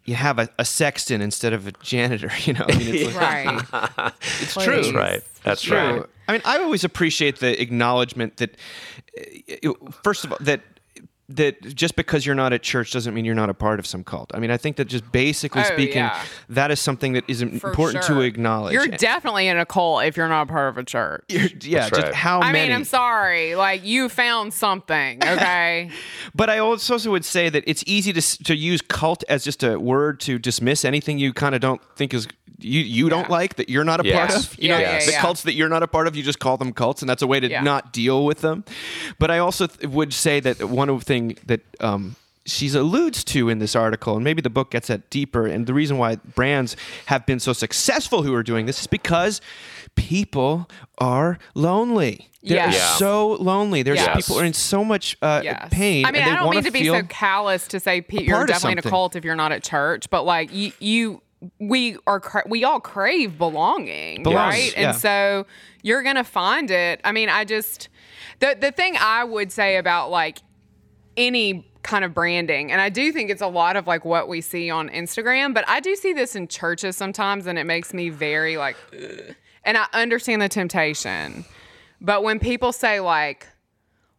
[0.06, 2.30] you have a, a sexton instead of a janitor.
[2.46, 4.14] You know, I mean, it's, like- right.
[4.42, 4.64] it's Please.
[4.66, 4.76] true.
[4.76, 5.24] That's right.
[5.44, 5.78] That's True.
[5.78, 6.06] right.
[6.28, 8.56] I mean, I always appreciate the acknowledgement that,
[9.66, 9.72] uh,
[10.04, 10.62] first of all, that
[11.36, 14.04] that just because you're not at church doesn't mean you're not a part of some
[14.04, 14.32] cult.
[14.34, 16.22] I mean, I think that just basically Oh, speaking, yeah.
[16.50, 18.16] that is something that is For important sure.
[18.18, 18.74] to acknowledge.
[18.74, 21.24] You're definitely in a cult if you're not a part of a church.
[21.30, 22.14] You're- yeah, That's just right.
[22.16, 22.68] how I many.
[22.70, 23.56] mean, I'm sorry.
[23.56, 25.90] Like you found something, okay?
[26.36, 29.80] But I also would say that it's easy to to use cult as just a
[29.80, 32.28] word to dismiss anything you kind of don't think is
[32.64, 34.56] you you don't like that you're not a part of.
[34.60, 35.22] You Yeah, know, yeah, the yeah.
[35.22, 37.28] cults that you're not a part of, you just call them cults, and that's a
[37.28, 37.62] way to Yeah.
[37.62, 38.64] not deal with them.
[39.20, 43.60] But I also th- would say that one thing that um, she's alludes to in
[43.60, 46.76] this article, and maybe the book gets at deeper, and the reason why brands
[47.08, 49.40] have been so successful who are doing this is because
[49.96, 52.30] people are lonely.
[52.42, 53.00] They're Yes.
[53.00, 53.84] So lonely.
[53.84, 54.16] There's Yes.
[54.18, 55.70] people are in so much uh, Yes.
[55.72, 56.06] pain.
[56.06, 58.46] I mean, and they I don't mean to be so callous to say Pete, you're
[58.46, 61.22] definitely in a cult if you're not at church, but like you, you
[61.60, 64.74] we are cra- we all crave belonging, right?
[64.76, 64.90] yeah.
[64.90, 65.46] And so
[65.82, 67.02] you're gonna find it.
[67.04, 67.90] I mean, I just
[68.40, 70.40] the the thing I would say about like
[71.18, 74.40] any kind of branding and i do think it's a lot of like what we
[74.40, 78.10] see on instagram but i do see this in churches sometimes and it makes me
[78.10, 79.36] very like ugh.
[79.66, 81.44] and i understand the temptation
[82.00, 83.48] but when people say like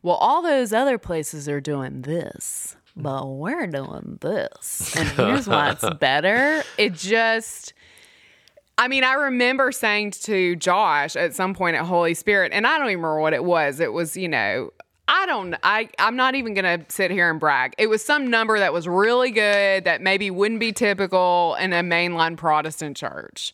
[0.03, 5.71] well all those other places are doing this but we're doing this and here's why
[5.71, 7.73] it's better it just
[8.77, 12.77] I mean, I remember saying to Josh at some point at Holy Spirit, and I
[12.77, 13.79] don't even remember what it was.
[13.79, 14.73] It was, you know,
[15.07, 15.55] I don't.
[15.63, 17.75] I I'm not even gonna sit here and brag.
[17.77, 21.83] It was some number that was really good that maybe wouldn't be typical in a
[21.83, 23.53] mainline Protestant church.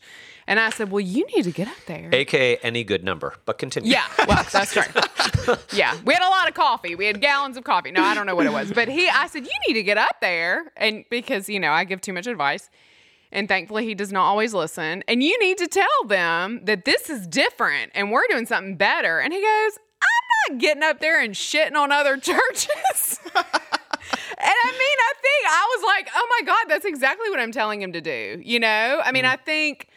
[0.51, 3.57] And I said, "Well, you need to get up there." AKA any good number, but
[3.57, 3.89] continue.
[3.89, 4.83] Yeah, well, that's true.
[5.71, 6.93] yeah, we had a lot of coffee.
[6.93, 7.89] We had gallons of coffee.
[7.91, 9.97] No, I don't know what it was, but he, I said, you need to get
[9.97, 12.69] up there, and because you know I give too much advice,
[13.31, 15.05] and thankfully he does not always listen.
[15.07, 19.19] And you need to tell them that this is different, and we're doing something better.
[19.19, 23.19] And he goes, I'm not getting up there and shitting on other churches.
[24.41, 27.51] And I mean, I think I was like, oh my God, that's exactly what I'm
[27.51, 28.41] telling him to do.
[28.43, 29.01] You know?
[29.03, 29.29] I mean, mm.
[29.29, 29.87] I think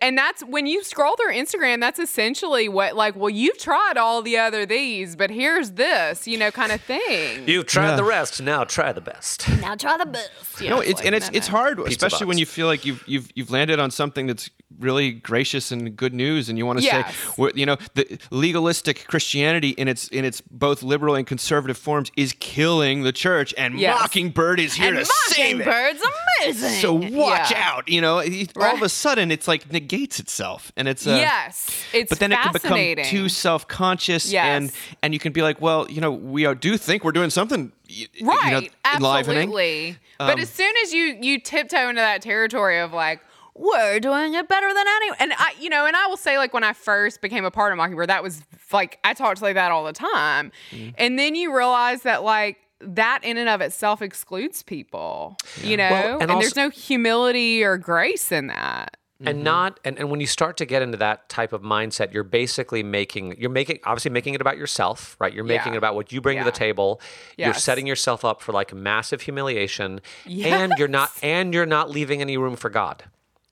[0.00, 4.22] and that's when you scroll through Instagram, that's essentially what like, well, you've tried all
[4.22, 7.46] the other these, but here's this, you know, kind of thing.
[7.48, 7.96] You've tried Yeah.
[7.96, 9.48] the rest, now try the best.
[9.60, 10.60] Now try the best.
[10.60, 11.56] Yeah, no, it's like, and it's no, it's no.
[11.56, 15.12] hard, Pizza especially when you feel like you've you've you've landed on something that's really
[15.12, 17.14] gracious and good news, and you want to Yes.
[17.36, 22.10] say, you know, the legalistic Christianity in its in its both liberal and conservative forms
[22.16, 24.00] is killing the church, and Yes.
[24.00, 25.66] Mockingbird is here And to save it.
[25.66, 26.02] Mockingbird's
[26.42, 26.80] amazing.
[26.80, 27.62] So watch Yeah.
[27.72, 28.18] out, you know.
[28.18, 32.18] it- All of a sudden, it's like negates itself, and it's uh, yes, it's but
[32.18, 34.44] then it can become too self-conscious Yes.
[34.46, 37.72] and and you can be like well you know we do think we're doing something
[37.88, 39.98] y- you right know, absolutely.
[40.18, 43.20] But Um, as soon as you you tiptoe into that territory of like
[43.54, 46.52] we're doing it better than anyone and i you know and i will say like
[46.52, 49.54] when i first became a part of mockingbird that was like i talked to like
[49.54, 50.52] that all the time.
[50.70, 50.90] Mm-hmm.
[50.98, 55.88] and then you realize that like that in and of itself excludes people you know
[55.90, 59.44] Well, and and, there's no humility or grace in that and mm-hmm.
[59.44, 62.82] not and, and when you start to get into that type of mindset you're basically
[62.82, 65.76] making you're making obviously making it about yourself right you're making Yeah.
[65.76, 66.54] it about what you bring to the Yeah.
[66.54, 67.00] table
[67.36, 72.20] you're setting yourself up for like massive humiliation and you're not and you're not leaving
[72.20, 73.04] any room for god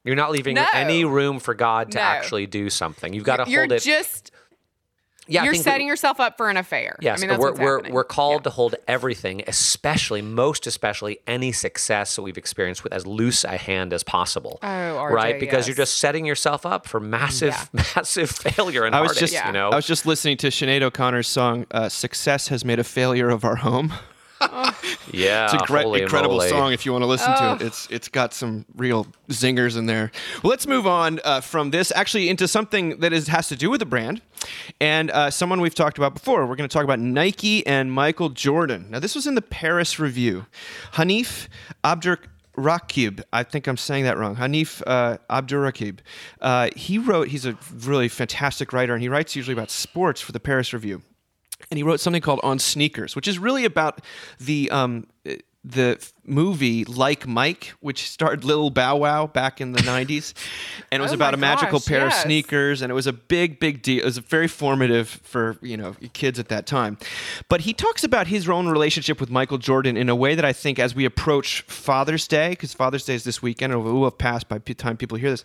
[0.05, 0.67] you're not leaving No.
[0.75, 2.05] any room for god to No.
[2.05, 4.31] actually do something you've got to hold it just
[5.27, 7.51] yeah you're think we- setting yourself up for an affair Yes, i mean that's we're,
[7.51, 8.45] what's we're, we're called Yeah.
[8.45, 13.57] to hold everything, especially, most especially, any success that we've experienced with as loose a
[13.57, 14.59] hand as possible.
[14.63, 15.41] Oh, RJ, right?
[15.41, 19.47] Because you're just setting yourself up for massive, massive failure and I was heartache, just
[19.47, 19.71] you know?
[19.71, 23.45] I was just listening to Sinead O'Connor's song uh, "Success Has Made a Failure of
[23.45, 23.93] Our Home."
[25.13, 26.49] yeah, It's a great, incredible moly.
[26.49, 27.63] song if you want to listen to it.
[27.63, 30.11] It's it's got some real zingers in there.
[30.43, 33.71] Well, let's move on uh, from this actually into something that is has to do
[33.71, 34.21] with the brand
[34.81, 36.47] and uh, someone we've talked about before.
[36.47, 38.91] We're going to talk about Nike and Michael Jordan.
[38.91, 40.47] Now, this was in the Paris Review.
[40.93, 41.49] Hanif
[41.83, 42.19] Abdur.
[42.57, 44.37] Rakib, I think I'm saying that wrong.
[44.37, 45.99] Hanif uh, Abdurraqib.
[46.41, 50.31] Uh, he wrote, he's a really fantastic writer, and he writes usually about sports for
[50.31, 51.03] the Paris Review
[51.71, 54.01] and he wrote something called On Sneakers, which is really about
[54.39, 55.07] the um,
[55.65, 60.35] the movie Like Mike, which starred Lil Bow Wow back in the '90s,
[60.93, 63.13] and it was Oh about a magical gosh, pair of sneakers, and it was a
[63.13, 64.03] big, big deal.
[64.03, 66.99] It was very formative for you know kids at that time.
[67.49, 70.53] But he talks about his own relationship with Michael Jordan in a way that I
[70.53, 74.05] think, as we approach Father's Day, because Father's Day is this weekend, and it will
[74.05, 75.45] have passed by the time people hear this,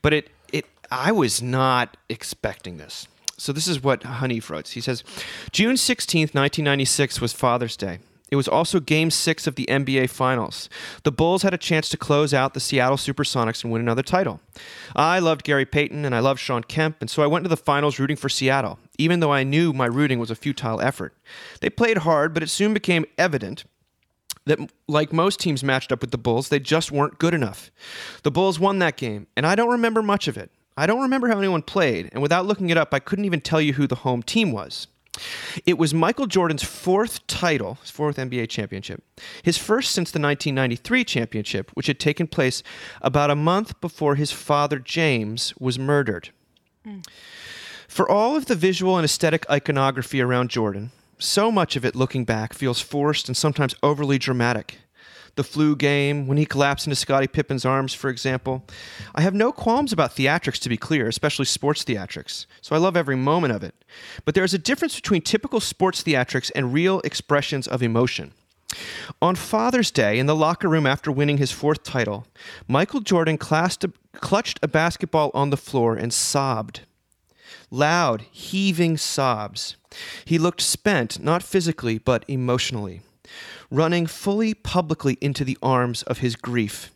[0.00, 3.08] but it it I was not expecting this.
[3.38, 4.68] So this is what Hanif wrote.
[4.68, 5.04] He says,
[5.52, 7.98] June 16th, 1996 was Father's Day.
[8.28, 10.68] It was also game six of the NBA Finals.
[11.04, 14.40] The Bulls had a chance to close out the Seattle Supersonics and win another title.
[14.96, 17.56] I loved Gary Payton and I loved Shawn Kemp, and so I went to the
[17.56, 21.14] finals rooting for Seattle, even though I knew my rooting was a futile effort.
[21.60, 23.64] They played hard, but it soon became evident
[24.46, 27.70] that, like most teams matched up with the Bulls, they just weren't good enough.
[28.24, 30.50] The Bulls won that game, and I don't remember much of it.
[30.76, 33.60] I don't remember how anyone played, and without looking it up, I couldn't even tell
[33.60, 34.86] you who the home team was.
[35.64, 39.02] It was Michael Jordan's fourth title, his fourth NBA championship,
[39.42, 42.62] his first since the 1993 championship, which had taken place
[43.00, 46.30] about a month before his father James was murdered.
[47.88, 52.24] For all of the visual and aesthetic iconography around Jordan, so much of it looking
[52.24, 54.80] back feels forced and sometimes overly dramatic.
[55.36, 58.64] The flu game, when he collapsed into Scottie Pippen's arms, for example.
[59.14, 62.96] I have no qualms about theatrics, to be clear, especially sports theatrics, so I love
[62.96, 63.74] every moment of it.
[64.24, 68.32] But there is a difference between typical sports theatrics and real expressions of emotion.
[69.22, 72.26] On Father's Day, in the locker room after winning his fourth title,
[72.66, 76.80] Michael Jordan a, clutched a basketball on the floor and sobbed
[77.70, 79.76] loud, heaving sobs.
[80.24, 83.02] He looked spent, not physically, but emotionally,
[83.70, 86.90] running fully publicly into the arms of his grief.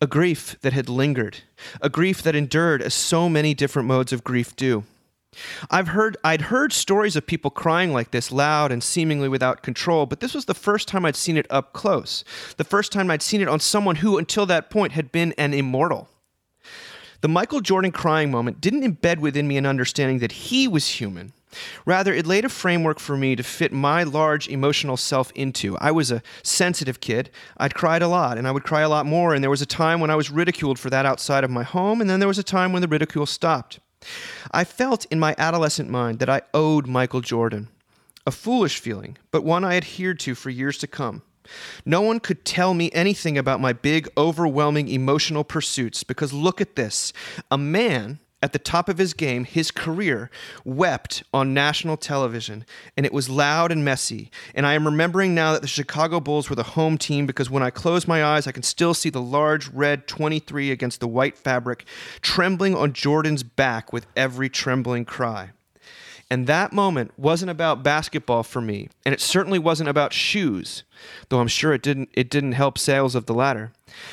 [0.00, 1.38] A grief that had lingered,
[1.80, 4.84] a grief that endured as so many different modes of grief do.
[5.70, 10.06] I've heard I'd heard stories of people crying like this loud and seemingly without control,
[10.06, 12.24] but this was the first time I'd seen it up close.
[12.56, 15.54] The first time I'd seen it on someone who until that point had been an
[15.54, 16.08] immortal.
[17.20, 21.32] The Michael Jordan crying moment didn't embed within me an understanding that he was human.
[21.84, 25.76] Rather, it laid a framework for me to fit my large emotional self into.
[25.78, 27.30] I was a sensitive kid.
[27.56, 29.66] I'd cried a lot, and I would cry a lot more, and there was a
[29.66, 32.38] time when I was ridiculed for that outside of my home, and then there was
[32.38, 33.80] a time when the ridicule stopped.
[34.50, 37.68] I felt in my adolescent mind that I owed Michael Jordan.
[38.26, 41.22] A foolish feeling, but one I adhered to for years to come.
[41.84, 46.76] No one could tell me anything about my big, overwhelming emotional pursuits because look at
[46.76, 47.12] this.
[47.50, 50.30] A man at the top of his game, his career,
[50.64, 52.64] wept on national television,
[52.96, 54.30] and it was loud and messy.
[54.54, 57.62] And I am remembering now that the Chicago Bulls were the home team because when
[57.62, 61.36] I close my eyes, I can still see the large red 23 against the white
[61.36, 61.84] fabric
[62.22, 65.50] trembling on Jordan's back with every trembling cry.
[66.32, 70.84] And that moment wasn't about basketball for me, and it certainly wasn't about shoes,
[71.28, 73.72] though I'm sure it didn't it didn't help sales of the latter.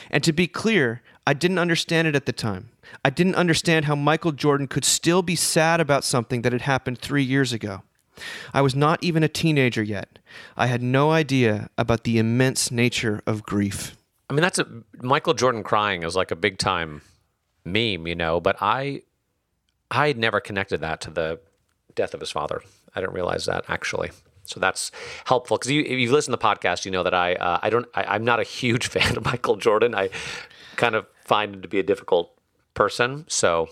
[0.10, 2.70] And to be clear, I didn't understand it at the time.
[3.04, 7.00] I didn't understand how Michael Jordan could still be sad about something that had happened
[7.00, 7.82] 3 years ago.
[8.54, 10.20] I was not even a teenager yet.
[10.56, 13.98] I had no idea about the immense nature of grief.
[14.30, 14.68] I mean, that's a
[15.02, 17.02] Michael Jordan crying is like a big time
[17.66, 18.40] meme, you know.
[18.40, 19.02] But I,
[19.92, 21.42] I had never connected that to the
[21.94, 22.62] death of his father.
[22.96, 24.12] I didn't realize that actually.
[24.46, 24.92] So that's
[25.26, 27.70] helpful because you, if you've listened to the podcast, you know that I, uh, I
[27.70, 29.94] don't, I, I'm not a huge fan of Michael Jordan.
[29.94, 30.10] I
[30.78, 32.32] kind of find him to be a difficult
[32.74, 33.26] person.
[33.28, 33.68] So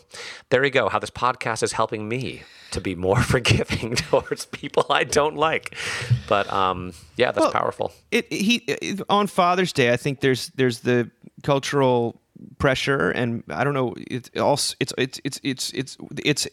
[0.50, 0.90] there you go.
[0.90, 2.42] How this podcast is helping me
[2.72, 5.76] to be more forgiving towards people I don't like.
[6.28, 7.92] But um, yeah, that's Well, powerful.
[8.12, 9.94] it he it, on Father's Day.
[9.94, 11.10] I think there's there's the
[11.44, 12.20] cultural
[12.58, 13.94] pressure, and I don't know.
[13.98, 16.48] It's also it's it's it's it's it's its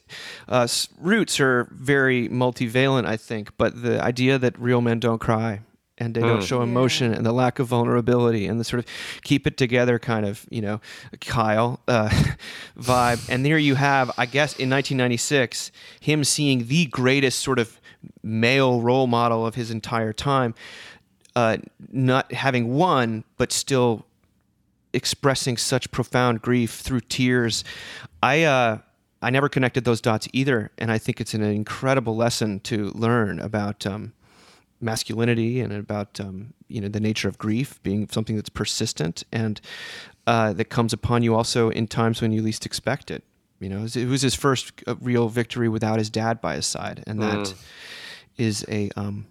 [0.49, 0.69] uh,
[1.01, 3.07] roots are very multivalent.
[3.07, 5.61] I think, but the idea that real men don't cry.
[6.03, 8.87] And they don't show emotion, and the lack of vulnerability, and the sort of
[9.23, 10.81] keep it together kind of, you know,
[11.21, 12.09] Kyle uh,
[12.79, 13.25] vibe.
[13.29, 17.81] And there you have, I guess, in 1996, him seeing the greatest sort of
[18.21, 20.57] male role model of his entire time,
[21.37, 21.59] uh,
[21.93, 24.05] not having won, but still
[24.93, 27.63] expressing such profound grief through tears.
[28.21, 28.79] I uh,
[29.23, 33.39] I never connected those dots either, and I think it's an incredible lesson to learn
[33.39, 34.15] about um,
[34.83, 39.61] masculinity and about um, you know the nature of grief being something that's persistent and
[40.27, 43.25] uh, that comes upon you also in times when you least expect it.
[43.61, 47.05] You know, it was his first uh, real victory without his dad by his side,
[47.07, 47.55] and that
[48.37, 49.27] is a um,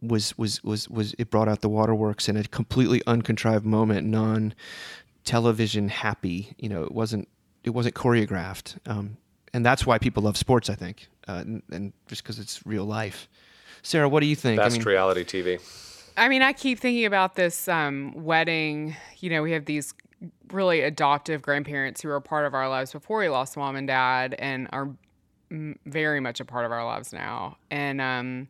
[0.00, 4.54] was was was was it brought out the waterworks in a completely uncontrived moment, non
[5.24, 6.54] television happy.
[6.56, 7.28] You know, it wasn't
[7.64, 9.16] it wasn't choreographed, um,
[9.52, 10.70] and that's why people love sports.
[10.70, 13.28] I think, uh, and, and just because it's real life.
[13.84, 14.56] Sarah, what do you think?
[14.56, 15.60] Best I mean, reality TV.
[16.16, 18.96] I mean, I keep thinking about this um, wedding.
[19.18, 19.94] You know, we have these
[20.50, 23.86] really adoptive grandparents who were a part of our lives before we lost mom and
[23.86, 24.90] dad and are
[25.50, 27.58] very much a part of our lives now.
[27.70, 28.48] And um,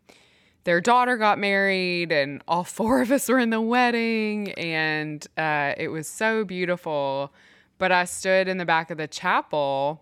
[0.62, 5.75] their daughter got married, and all four of us were in the wedding, and uh,
[5.77, 7.33] it was so beautiful.
[7.79, 10.01] But I stood in the back of the chapel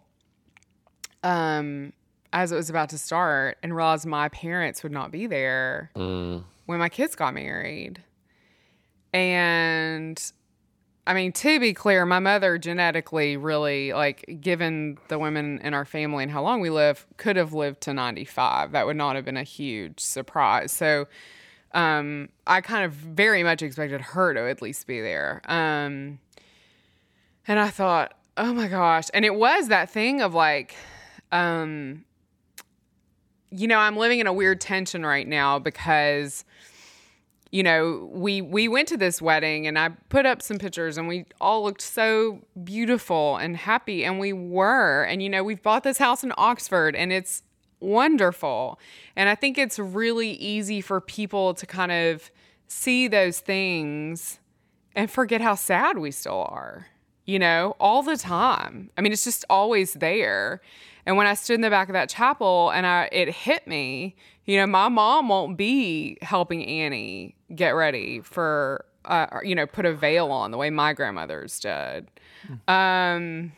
[1.22, 1.94] um,
[2.32, 5.90] as it was about to start and realized my parents would not be there
[6.66, 8.02] when my kids got married.
[9.12, 10.32] And
[11.06, 15.84] I mean, to be clear, my mother genetically really, like, given the women in our
[15.84, 18.72] family and how long we live, could have lived to 95.
[18.72, 20.70] That would not have been a huge surprise.
[20.70, 21.08] So,
[21.74, 25.42] um, I kind of very much expected her to at least be there.
[25.46, 26.20] Um,
[27.48, 29.08] and I thought, oh my gosh.
[29.12, 30.76] And it was that thing of like,
[31.32, 32.04] um,
[33.54, 36.44] you know, I'm living in a weird tension right now because
[37.52, 41.06] you know, we we went to this wedding and I put up some pictures and
[41.06, 45.04] we all looked so beautiful and happy and we were.
[45.04, 47.42] And you know, we've bought this house in Oxford and it's
[47.78, 48.80] wonderful.
[49.16, 52.30] And I think it's really easy for people to kind of
[52.68, 54.38] see those things
[54.96, 56.86] and forget how sad we still are.
[57.26, 58.90] You know, all the time.
[58.96, 60.62] I mean, it's just always there.
[61.06, 64.16] And when I stood in the back of that chapel and I it hit me,
[64.44, 69.84] you know, my mom won't be helping Annie get ready for uh, you know, put
[69.84, 72.08] a veil on the way my grandmothers did.
[72.68, 73.52] Um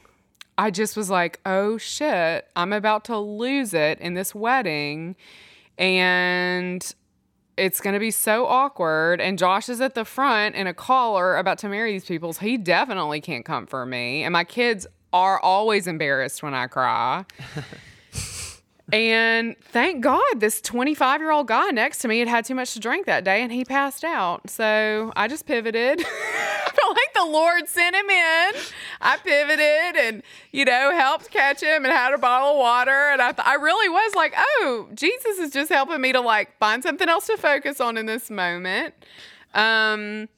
[0.57, 5.17] I just was like, "Oh shit, I'm about to lose it in this wedding."
[5.79, 6.95] And
[7.57, 9.21] it's going to be so awkward.
[9.21, 12.33] And Josh is at the front in a collar about to marry these people.
[12.33, 14.23] So he definitely can't come for me.
[14.23, 17.25] And my kids are always embarrassed when I cry.
[18.92, 22.75] and thank God this 25 year old guy next to me had had too much
[22.75, 24.50] to drink that day and he passed out.
[24.50, 26.00] So I just pivoted.
[26.04, 28.54] I felt like the Lord sent him in.
[29.00, 33.10] I pivoted and, you know, helped catch him and had a bottle of water.
[33.12, 36.58] And I, th- I really was like, oh, Jesus is just helping me to like
[36.58, 38.94] find something else to focus on in this moment.
[39.54, 40.29] Um,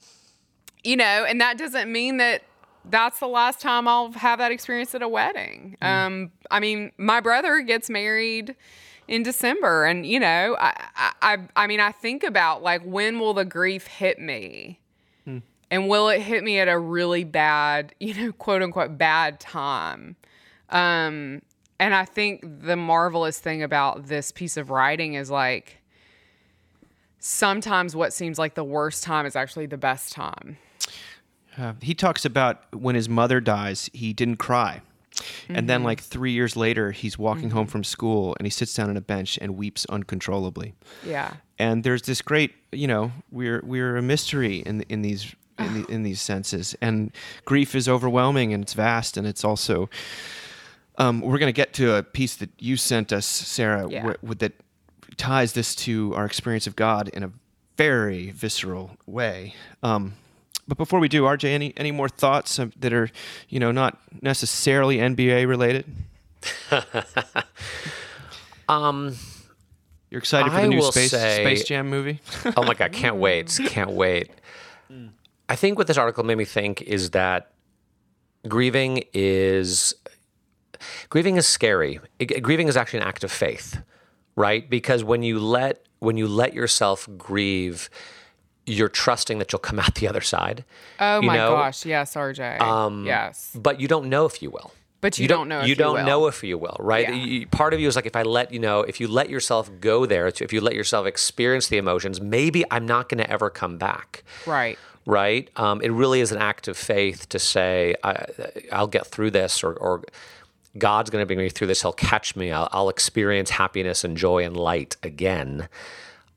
[0.83, 2.43] you know, and that doesn't mean that
[2.89, 5.77] that's the last time I'll have that experience at a wedding.
[5.81, 8.55] Um, I mean, my brother gets married
[9.07, 13.33] in December, and you know, I, I, I, mean, I think about like when will
[13.33, 14.79] the grief hit me,
[15.69, 20.15] and will it hit me at a really bad, you know, quote unquote bad time?
[20.69, 21.41] Um,
[21.79, 25.77] and I think the marvelous thing about this piece of writing is like
[27.19, 30.57] sometimes what seems like the worst time is actually the best time.
[31.57, 34.81] Uh, he talks about when his mother dies, he didn't cry.
[35.47, 35.65] And Mm-hmm.
[35.65, 38.97] then, like three years later, he's walking home from school and he sits down on
[38.97, 40.75] a bench and weeps uncontrollably.
[41.03, 41.33] Yeah.
[41.57, 45.91] And there's this great, you know, we're we're a mystery in in these in, the,
[45.91, 47.11] in these senses, and
[47.45, 49.89] grief is overwhelming and it's vast, and it's also.
[50.99, 54.13] Um, we're going to get to a piece that you sent us, Sarah, Yeah.
[54.27, 54.53] wh- that
[55.15, 57.31] ties this to our experience of God in a
[57.75, 59.53] very visceral way.
[59.83, 60.13] Um,
[60.67, 63.09] but before we do, RJ, any any more thoughts that are,
[63.49, 65.85] you know, not necessarily NBA related?
[68.69, 69.15] Um,
[70.09, 72.19] You're excited for I the new Space say- Space Jam movie?
[72.57, 74.29] oh my god, can't wait, can't wait.
[75.49, 77.51] I think what this article made me think is that
[78.47, 79.95] grieving is
[81.09, 81.99] grieving is scary.
[82.19, 83.81] It- grieving is actually an act of faith,
[84.35, 84.69] right?
[84.69, 87.89] Because when you let when you let yourself grieve,
[88.67, 90.63] you're trusting that you'll come out the other side.
[90.99, 91.51] Oh my know?
[91.51, 93.05] gosh, yes, RJ.
[93.05, 93.51] yes.
[93.55, 94.71] But you don't know if you will.
[94.99, 96.05] But you don't know if you you don't will.
[96.05, 97.07] know if you will, right?
[97.07, 97.15] Yeah.
[97.15, 99.69] You- part of you is like, if I let you know, if you let yourself
[99.79, 103.49] go there, if you let yourself experience the emotions, maybe I'm not going to ever
[103.51, 104.77] come back Right.
[105.05, 105.49] right?
[105.55, 108.25] Um, it really is an act of faith to say, I,
[108.71, 110.03] I'll get through this, or, or
[110.79, 111.83] God's going to bring me through this.
[111.83, 112.51] He'll catch me.
[112.51, 115.69] I'll, I'll experience happiness and joy and light again.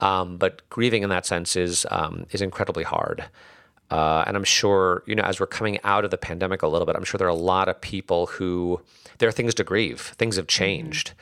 [0.00, 3.26] Um, but grieving in that sense is um, is incredibly hard.
[3.90, 6.86] Uh, and I'm sure, you know, as we're coming out of the pandemic a little
[6.86, 8.80] bit, I'm sure there are a lot of people who
[9.18, 10.00] there are things to grieve.
[10.16, 11.12] Things have changed.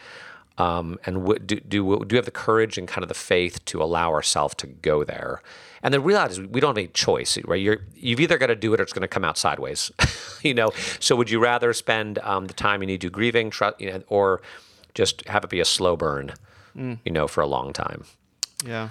[0.59, 3.65] Um, and w- do, do, do we have the courage and kind of the faith
[3.67, 5.41] to allow ourselves to go there?
[5.83, 7.61] And the reality is we don't have any choice, right?
[7.61, 9.91] You're, you've either got to do it or it's going to come out sideways,
[10.43, 10.71] you know?
[10.99, 14.03] So would you rather spend um, the time you need to grieving, tr- you know,
[14.09, 14.43] or
[14.95, 16.33] just have it be a slow burn,
[17.05, 18.05] you know, for a long time?
[18.65, 18.91] Yeah.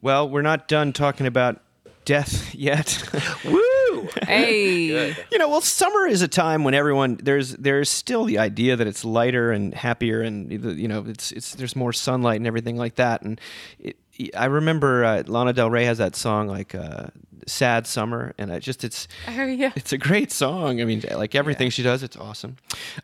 [0.00, 1.60] Well, we're not done talking about
[2.04, 3.02] death yet.
[3.44, 4.08] Woo!
[4.22, 5.14] Hey.
[5.30, 8.86] you know, well, summer is a time when everyone there's there's still the idea that
[8.86, 12.96] it's lighter and happier, and you know, it's it's there's more sunlight and everything like
[12.96, 13.22] that.
[13.22, 13.40] And
[13.78, 13.96] it,
[14.36, 17.06] I remember uh, Lana Del Rey has that song like uh,
[17.46, 19.72] "Sad Summer," and I just it's Oh yeah.
[19.76, 20.80] it's a great song.
[20.80, 22.56] I mean, like everything she does, it's awesome.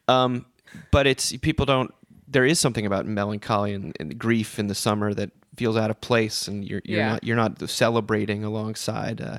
[0.08, 0.46] Um,
[0.90, 1.94] but it's people don't.
[2.30, 6.00] There is something about melancholy and, and grief in the summer that feels out of
[6.00, 7.08] place, and you're you're Yeah.
[7.12, 9.20] not you're not celebrating alongside.
[9.20, 9.38] Uh,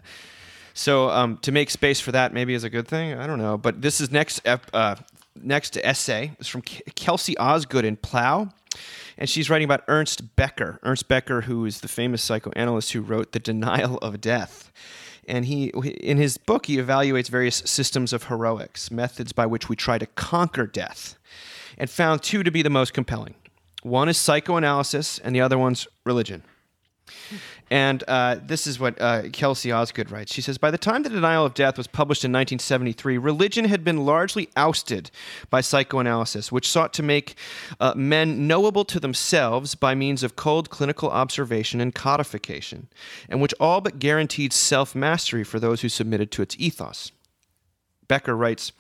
[0.74, 3.14] so um, to make space for that maybe is a good thing.
[3.14, 3.58] I don't know.
[3.58, 4.96] But this is next uh,
[5.36, 6.32] next essay.
[6.40, 8.50] is from K- Kelsey Osgood in Plough.
[9.18, 10.80] And she's writing about Ernest Becker.
[10.84, 14.72] Ernest Becker, who is the famous psychoanalyst who wrote The Denial of Death.
[15.28, 19.76] And he, in his book, he evaluates various systems of heroics, methods by which we
[19.76, 21.20] try to conquer death,
[21.80, 23.36] and found two to be the most compelling.
[23.82, 26.44] One is psychoanalysis, and the other one's religion.
[27.72, 30.34] And uh, this is what uh, Kelsey Osgood writes.
[30.34, 33.84] She says By the time The Denial of Death was published in 1973, religion had
[33.84, 35.12] been largely ousted
[35.50, 37.36] by psychoanalysis, which sought to make
[37.80, 42.88] uh, men knowable to themselves by means of cold clinical observation and codification,
[43.30, 47.12] and which all but guaranteed self mastery for those who submitted to its ethos.
[48.10, 48.74] Becker writes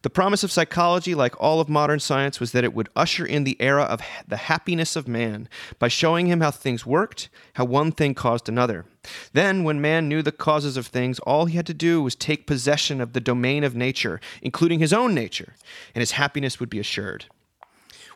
[0.00, 3.44] The promise of psychology, like all of modern science, was that it would usher in
[3.44, 7.92] the era of the happiness of man by showing him how things worked, how one
[7.92, 8.86] thing caused another.
[9.34, 12.46] Then, when man knew the causes of things, all he had to do was take
[12.46, 15.54] possession of the domain of nature, including his own nature,
[15.94, 17.26] and his happiness would be assured.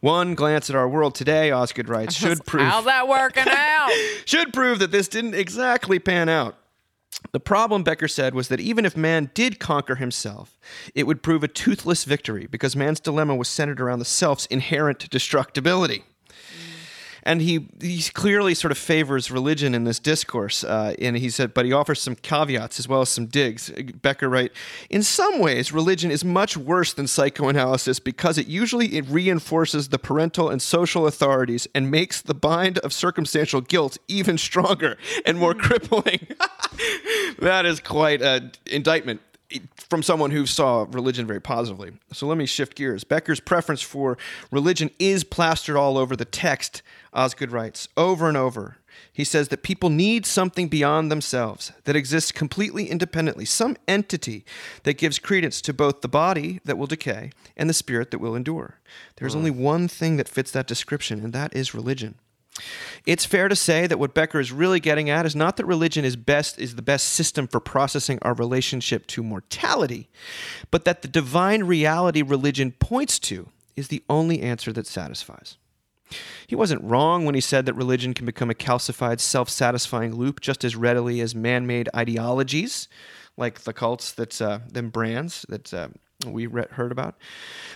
[0.01, 3.91] One glance at our world today, Osgood writes, should prove How's that working out?
[4.25, 6.57] should prove that this didn't exactly pan out.
[7.33, 10.59] The problem, Becker said, was that even if man did conquer himself,
[10.95, 15.11] it would prove a toothless victory because man's dilemma was centered around the self's inherent
[15.11, 16.05] destructibility.
[17.31, 20.65] And he he clearly sort of favors religion in this discourse.
[20.65, 23.71] Uh, and he said, but he offers some caveats as well as some digs.
[24.03, 24.53] Becker writes,
[24.91, 29.99] in some ways, religion is much worse than psychoanalysis because it usually it reinforces the
[29.99, 35.55] parental and social authorities and makes the bind of circumstantial guilt even stronger and more
[35.55, 36.27] crippling.
[37.39, 39.21] that is quite an indictment
[39.89, 41.93] from someone who saw religion very positively.
[42.13, 43.05] So let me shift gears.
[43.05, 44.17] Becker's preference for
[44.51, 46.83] religion is plastered all over the text,
[47.13, 48.77] Osgood writes, over and over.
[49.13, 54.45] He says that people need something beyond themselves that exists completely independently, some entity
[54.85, 58.37] that gives credence to both the body that will decay and the spirit that will
[58.37, 58.79] endure.
[59.17, 59.39] There's hmm.
[59.39, 62.17] only one thing that fits that description, and that is religion.
[63.07, 66.05] It's fair to say that what Becker is really getting at is not that religion
[66.05, 70.09] is best is the best system for processing our relationship to mortality,
[70.71, 75.57] but that the divine reality religion points to is the only answer that satisfies.
[76.47, 80.41] He wasn't wrong when he said that religion can become a calcified, self satisfying loop
[80.41, 82.89] just as readily as man made ideologies,
[83.37, 85.89] like the cults that, uh, them brands that uh,
[86.27, 87.17] we re- heard about.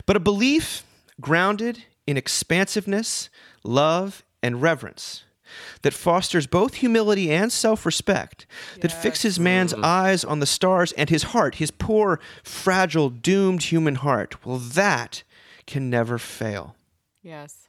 [0.06, 0.84] But a belief
[1.20, 3.30] grounded in expansiveness,
[3.62, 5.24] love, and reverence
[5.82, 8.46] that fosters both humility and self respect,
[8.80, 9.82] that fixes man's mm.
[9.82, 14.44] eyes on the stars and his heart, his poor, fragile, doomed human heart.
[14.44, 15.22] Well, that
[15.66, 16.76] can never fail.
[17.22, 17.68] Yes.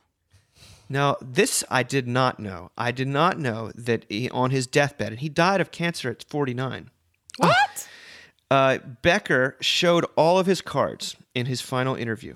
[0.90, 2.72] Now, this I did not know.
[2.78, 6.24] I did not know that he, on his deathbed, and he died of cancer at
[6.24, 6.92] 49.
[7.38, 7.88] What?
[8.52, 12.36] Uh, Becker showed all of his cards in his final interview.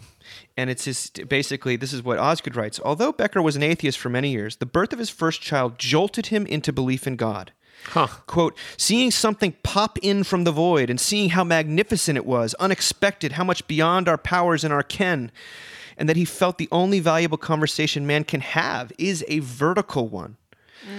[0.58, 2.80] And it's his basically, this is what Osgood writes.
[2.84, 6.28] Although Becker was an atheist for many years, the birth of his first child jolted
[6.28, 7.52] him into belief in God.
[7.86, 8.08] Huh.
[8.28, 13.34] Quote, seeing something pop in from the void and seeing how magnificent it was, unexpected,
[13.34, 15.32] how much beyond our powers and our ken,
[15.98, 20.36] and that he felt the only valuable conversation man can have is a vertical one.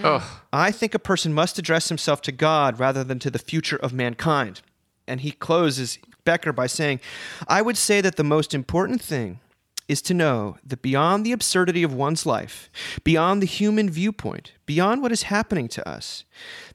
[0.03, 3.77] Oh, I think a person must address himself to God rather than to the future
[3.77, 4.63] of mankind.
[5.11, 7.01] And he closes Becker by saying,
[7.49, 9.41] I would say that the most important thing
[9.89, 12.71] is to know that beyond the absurdity of one's life,
[13.03, 16.23] beyond the human viewpoint, beyond what is happening to us,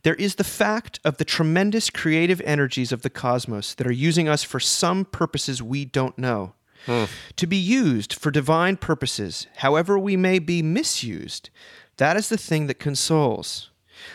[0.04, 4.28] there is the fact of the tremendous creative energies of the cosmos that are using
[4.28, 6.56] us for some purposes we don't know.
[6.86, 7.06] Hmm.
[7.38, 11.50] To be used for divine purposes, however we may be misused,
[11.96, 13.70] that is the thing that consoles.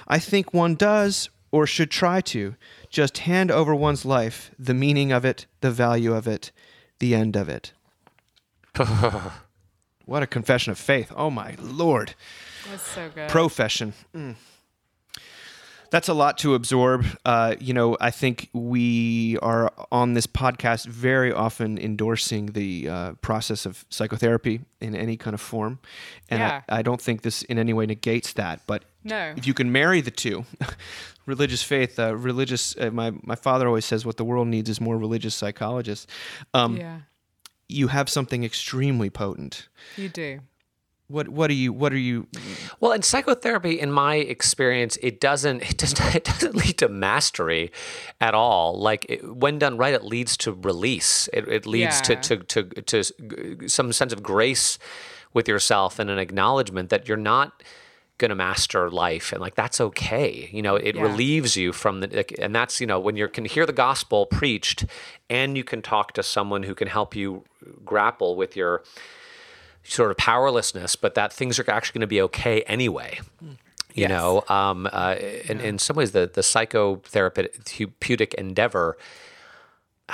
[0.07, 2.55] I think one does, or should try to,
[2.91, 6.51] just hand over one's life, the meaning of it, the value of it,
[6.99, 7.73] the end of it.
[10.05, 11.13] what a confession of faith.
[11.17, 12.15] Oh my lord.
[12.69, 13.31] That's so good.
[13.31, 13.95] Profession.
[14.15, 14.35] Mm.
[15.91, 17.05] That's a lot to absorb.
[17.25, 23.13] Uh, you know, I think we are on this podcast very often endorsing the uh,
[23.23, 25.81] process of psychotherapy in any kind of form.
[26.29, 26.63] And Yeah.
[26.69, 28.61] I, I don't think this in any way negates that.
[28.69, 29.35] But No.
[29.37, 30.45] if you can marry the two,
[31.27, 34.81] religious faith, uh, religious, uh, my, my father always says what the world needs is
[34.81, 36.07] more religious psychologists.
[36.55, 37.01] Um, yeah,
[37.69, 39.69] You have something extremely potent.
[39.97, 40.41] you do.
[41.11, 42.27] What, what are you, what are you,
[42.79, 47.73] Well, in psychotherapy, in my experience, it doesn't it doesn't it doesn't lead to mastery
[48.21, 48.79] at all.
[48.79, 51.29] Like it, when done right, it leads to release.
[51.33, 52.17] It, it leads Yeah.
[52.17, 54.79] to, to to to some sense of grace
[55.35, 57.63] with yourself and an acknowledgement that you're not
[58.19, 61.03] going to master life and like that's okay you know it Yeah.
[61.03, 64.27] relieves you from the like, and that's you know when you can hear the gospel
[64.27, 64.85] preached
[65.31, 67.45] and you can talk to someone who can help you
[67.83, 68.83] grapple with your
[69.85, 73.21] sort of powerlessness, but that things are actually going to be okay anyway.
[73.95, 75.17] You know, um, uh,
[75.49, 78.97] in, in some ways, the, the psychotherapeutic endeavor,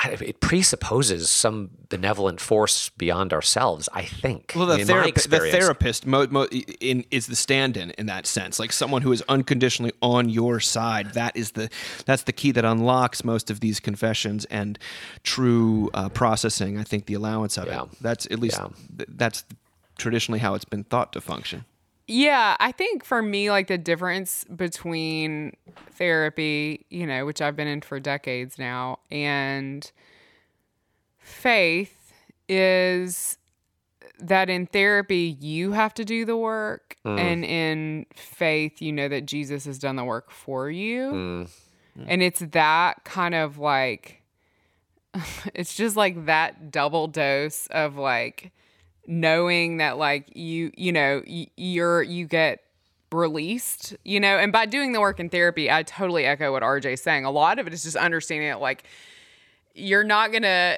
[0.04, 4.52] it presupposes some benevolent force beyond ourselves, I think.
[4.56, 6.46] Well, the, therapi- the therapist mo- mo-
[6.80, 11.14] in, is the stand-in in that sense, like someone who is unconditionally on your side.
[11.14, 11.70] That is the
[12.04, 14.78] that's the key that unlocks most of these confessions and
[15.22, 16.78] true uh, processing.
[16.78, 17.82] I think the allowance of Yeah.
[17.84, 17.88] it.
[18.00, 18.68] That's at least Yeah.
[18.98, 19.44] th- that's
[19.98, 21.64] traditionally how it's been thought to function.
[22.08, 25.56] Yeah, I think for me, like the difference between
[25.92, 29.90] therapy, you know, which I've been in for decades now, and
[31.18, 32.12] faith
[32.48, 33.38] is
[34.18, 36.96] that in therapy, you have to do the work.
[37.04, 37.18] Mm.
[37.18, 41.12] And in faith, you know that Jesus has done the work for you.
[41.12, 41.50] Mm.
[42.06, 44.22] And it's that kind of like,
[45.54, 48.52] it's just like that double dose of like,
[49.06, 51.22] knowing that like you you know
[51.56, 52.60] you're you get
[53.12, 54.36] released you know?
[54.36, 57.24] And by doing the work in therapy i totally echo what rj's saying.
[57.24, 58.84] A lot of it is just understanding that like
[59.74, 60.76] you're not gonna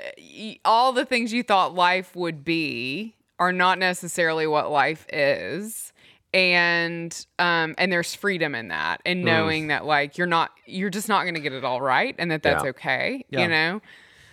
[0.64, 5.92] all the things you thought life would be are not necessarily what life is.
[6.34, 11.08] And um and there's freedom in that and knowing that like you're not you're just
[11.08, 12.70] not to get it all right and that that's Yeah.
[12.70, 13.42] okay Yeah.
[13.42, 13.80] you know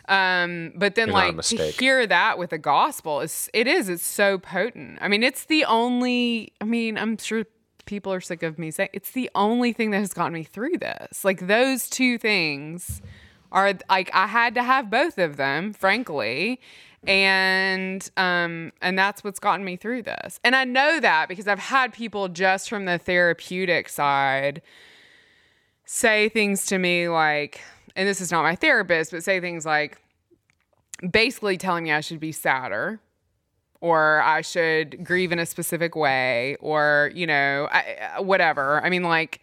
[0.07, 4.05] um but then You're like to hear that with the gospel is it is it's
[4.05, 4.99] so potent.
[5.01, 7.45] I mean it's the only i mean i'm sure
[7.85, 10.77] people are sick of me saying it's the only thing that has gotten me through
[10.77, 11.23] this.
[11.23, 13.01] Like those two things
[13.51, 16.59] are like i had to have both of them frankly
[17.07, 20.39] and um and that's what's gotten me through this.
[20.43, 24.61] And i know that because i've had people just from the therapeutic side
[25.85, 27.61] say things to me like
[27.95, 30.01] and this is not my therapist but say things like
[31.11, 32.99] basically telling me i should be sadder
[33.81, 38.83] or i should grieve in a specific way or you know I, whatever.
[38.83, 39.41] I mean like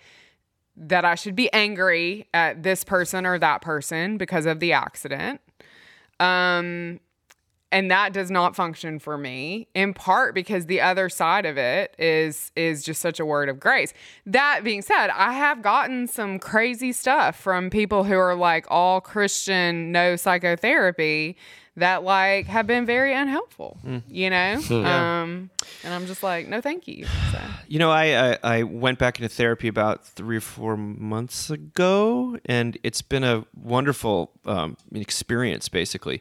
[0.76, 5.40] that i should be angry at this person or that person because of the accident.
[6.18, 7.00] Um
[7.72, 11.96] and that does not function for me in part because the other side of it
[11.98, 13.92] is is just such a word of grace.
[14.26, 19.00] That being said i have gotten some crazy stuff from people who are like all
[19.00, 21.36] christian no psychotherapy
[21.76, 24.60] that like have been very unhelpful you know?
[24.70, 25.50] Um
[25.84, 27.06] and i'm just like no thank you.
[27.32, 27.38] So.
[27.68, 32.38] You know, I, I I went back into therapy about three or four months ago,
[32.44, 35.70] and it's been a wonderful um, experience.
[35.70, 36.20] Basically,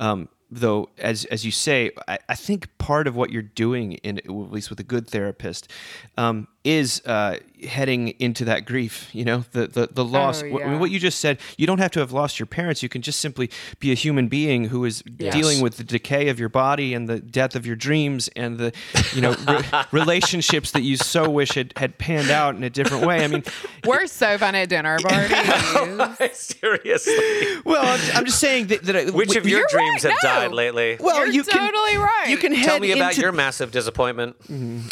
[0.00, 4.18] um, though, as as you say, I, I think part of what you're doing, in
[4.18, 5.70] at least with a good therapist,
[6.16, 9.08] um, is uh, heading into that grief.
[9.14, 10.42] You know, the the the loss.
[10.42, 11.38] Oh, Wh- I mean, what you just said.
[11.56, 12.82] You don't have to have lost your parents.
[12.82, 13.50] You can just simply
[13.80, 15.34] be a human being who is Yes.
[15.34, 18.72] dealing with the decay of your body and the death of your dreams and the
[19.14, 23.06] you know re- relationships that you so wish had, had panned out in a different
[23.06, 23.24] way.
[23.24, 23.42] I mean,
[23.86, 27.60] we're so fun at dinner parties Seriously.
[27.64, 30.40] well, I'm, I'm just saying that, that I- Which of your dreams right, have no.
[30.48, 30.96] died lately?
[31.00, 32.26] well, You're you can totally right.
[32.28, 34.36] You can Tell me about into- your massive disappointment.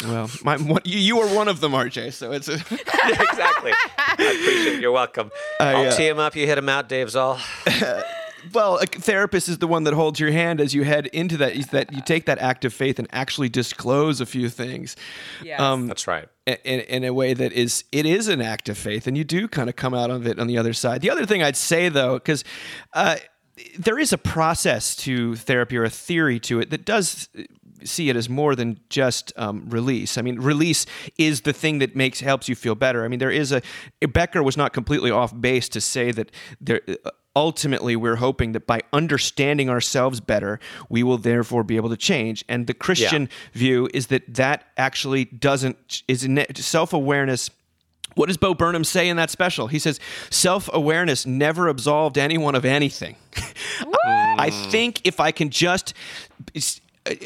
[0.03, 0.29] well.
[0.43, 2.13] My, what, you, you were one of them, RJ.
[2.13, 3.71] So it's a, exactly.
[3.97, 4.81] I appreciate it.
[4.81, 5.31] You're welcome.
[5.59, 6.35] I'll uh, tee him up.
[6.35, 7.39] You hit him out, Dave Zahl.
[8.53, 11.55] well, a therapist is the one that holds your hand as you head into that.
[11.55, 14.95] Is that you take that act of faith and actually disclose a few things.
[15.43, 15.59] Yes.
[15.59, 16.27] Um, That's right.
[16.45, 19.47] in, in a way that is it is an act of faith and you do
[19.47, 21.89] kind of come out of it on the other side the other thing i'd say
[21.89, 22.43] though because
[22.93, 23.17] uh,
[23.77, 27.27] there is a process to therapy or a theory to it that does
[27.83, 30.17] see it as more than just um, release.
[30.17, 30.85] I mean release
[31.17, 33.03] is the thing that makes helps you feel better.
[33.03, 33.61] I mean there is a
[34.07, 36.81] becker was not completely off base to say that there
[37.35, 40.59] ultimately we're hoping that by understanding ourselves better
[40.89, 42.43] we will therefore be able to change.
[42.49, 47.49] And the christian view is that that actually doesn't is ne- self-awareness
[48.17, 49.67] what does Bo Burnham say in that special?
[49.67, 49.99] He says,
[50.31, 53.15] self awareness never absolved anyone of anything.
[54.39, 55.93] I think if I can just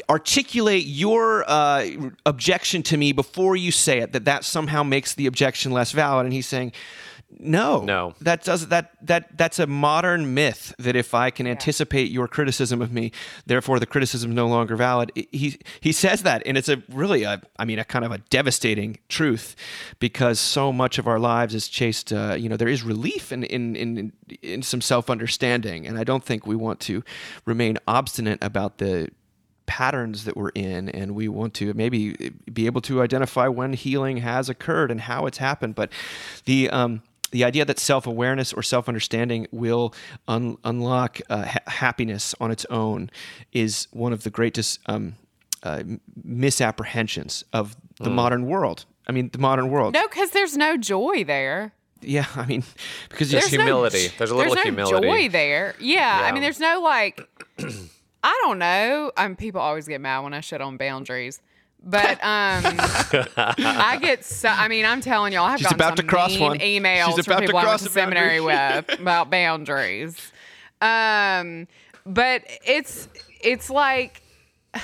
[0.08, 1.86] articulate your uh,
[2.26, 6.26] objection to me before you say it, that that somehow makes the objection less valid.
[6.26, 6.72] And he's saying,
[7.38, 8.14] no, No.
[8.20, 12.82] that does that that that's a modern myth that if I can anticipate your criticism
[12.82, 13.10] of me,
[13.46, 15.10] therefore the criticism is no longer valid.
[15.14, 18.18] He he says that, and it's a really a I mean a kind of a
[18.18, 19.56] devastating truth
[19.98, 22.12] because so much of our lives is chased.
[22.12, 24.12] Uh, you know, there is relief in in in,
[24.42, 27.02] in some self understanding, and I don't think we want to
[27.46, 29.08] remain obstinate about the
[29.66, 34.18] patterns that we're in and we want to maybe be able to identify when healing
[34.18, 35.90] has occurred and how it's happened but
[36.46, 39.94] the um the idea that self-awareness or self-understanding will
[40.28, 43.08] un- unlock uh, ha- happiness on its own
[43.52, 45.14] is one of the greatest um,
[45.62, 45.82] uh,
[46.22, 48.84] misapprehensions of the modern world.
[49.08, 49.94] I mean, the modern world.
[49.94, 52.64] no because there's no joy there Yeah, I mean,
[53.08, 54.08] because There's it's no- humility.
[54.18, 55.06] There's a little there's no humility.
[55.08, 55.74] joy there.
[55.80, 57.18] Yeah, I mean, there's no like,
[58.22, 59.10] I don't know.
[59.16, 61.40] Um, people always get mad when I shit on boundaries,
[61.82, 62.62] but um,
[63.36, 64.48] I get so.
[64.48, 66.58] I mean, I'm telling y'all, I've She's gotten about some to cross mean one.
[66.58, 70.32] emails She's from about to people I went cross to a seminary with about boundaries.
[70.80, 71.66] Um,
[72.06, 73.08] but it's
[73.40, 74.22] it's like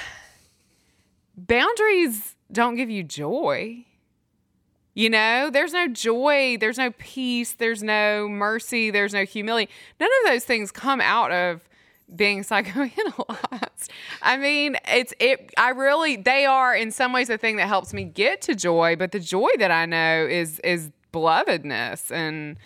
[1.37, 3.85] boundaries don't give you joy.
[4.95, 9.71] You know, there's no joy, there's no peace, there's no mercy, there's no humility.
[10.01, 11.68] None of those things come out of
[12.15, 13.89] being psychoanalyzed.
[14.23, 17.93] I mean, it's it I really they are in some ways the thing that helps
[17.93, 22.59] me get to joy, but the joy that I know is is belovedness and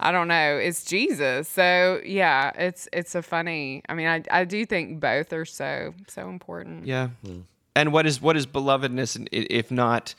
[0.00, 1.48] I don't know, it's Jesus.
[1.48, 5.94] So yeah, it's it's a funny I mean I, I do think both are so
[6.08, 6.86] so important.
[6.86, 7.08] yeah.
[7.24, 7.40] Hmm.
[7.76, 10.14] And what is what is belovedness if not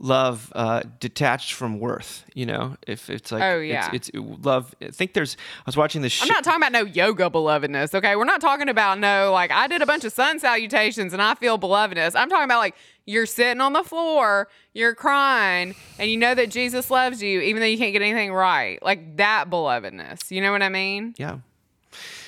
[0.00, 2.24] love uh, detached from worth?
[2.34, 3.90] You know, if it's like Oh, yeah.
[3.92, 4.74] it's, it's love.
[4.82, 5.36] I think there's.
[5.58, 6.20] I was watching this.
[6.20, 8.16] I'm not talking about no yoga belovedness, okay?
[8.16, 11.34] We're not talking about no, like, I did a bunch of sun salutations and I
[11.34, 12.12] feel belovedness.
[12.16, 12.74] I'm talking about, like,
[13.06, 17.60] you're sitting on the floor, you're crying, and you know that Jesus loves you, even
[17.60, 18.82] though you can't get anything right.
[18.82, 20.30] Like, that belovedness.
[20.30, 21.14] You know what I mean?
[21.18, 21.38] Yeah,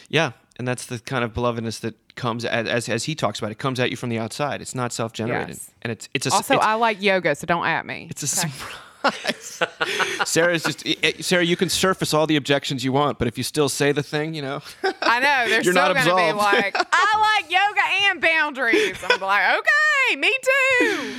[0.09, 3.51] yeah, and that's the kind of belovedness that comes as as, as he talks about.
[3.53, 4.61] It comes at you from the outside.
[4.61, 5.71] It's not self generated, Yes.
[5.83, 8.07] and it's it's a Also, it's, I like yoga, so don't at me.
[8.11, 8.79] It's a surprise.
[10.25, 11.45] Sarah's just eh, eh, Sarah.
[11.45, 14.35] You can surface all the objections you want, but if you still say the thing,
[14.35, 14.61] you know,
[15.03, 15.49] I know.
[15.49, 18.97] They're You're still not going to be like, I like yoga and boundaries.
[19.03, 21.15] I'm like, okay, me too.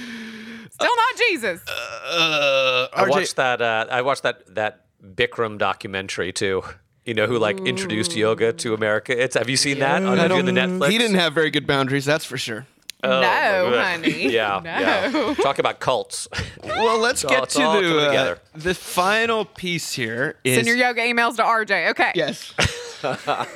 [0.71, 1.61] Still not Jesus.
[1.67, 3.61] uh, I RJ watched that.
[3.61, 6.63] Uh, I watched that that Bikram documentary too.
[7.05, 9.21] You know who like introduced yoga to America?
[9.21, 10.89] It's have you seen that on I the don't- Netflix?
[10.89, 12.65] He didn't have very good boundaries, that's for sure.
[13.05, 14.29] Oh, No, my honey.
[14.31, 14.79] yeah, No.
[14.79, 15.33] yeah.
[15.35, 16.27] Talk about cults.
[16.63, 20.37] Well, let's all- get it's to the uh, the final piece here.
[20.45, 21.89] Is Send your yoga emails to RJ.
[21.91, 22.11] Okay.
[22.15, 22.53] yes,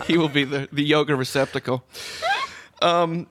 [0.06, 1.84] he will be the the yoga receptacle.
[2.82, 3.28] Um,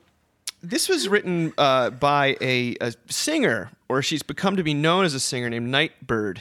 [0.63, 5.13] this was written uh, by a, a singer, or she's become to be known as
[5.13, 6.39] a singer named Nightbirde,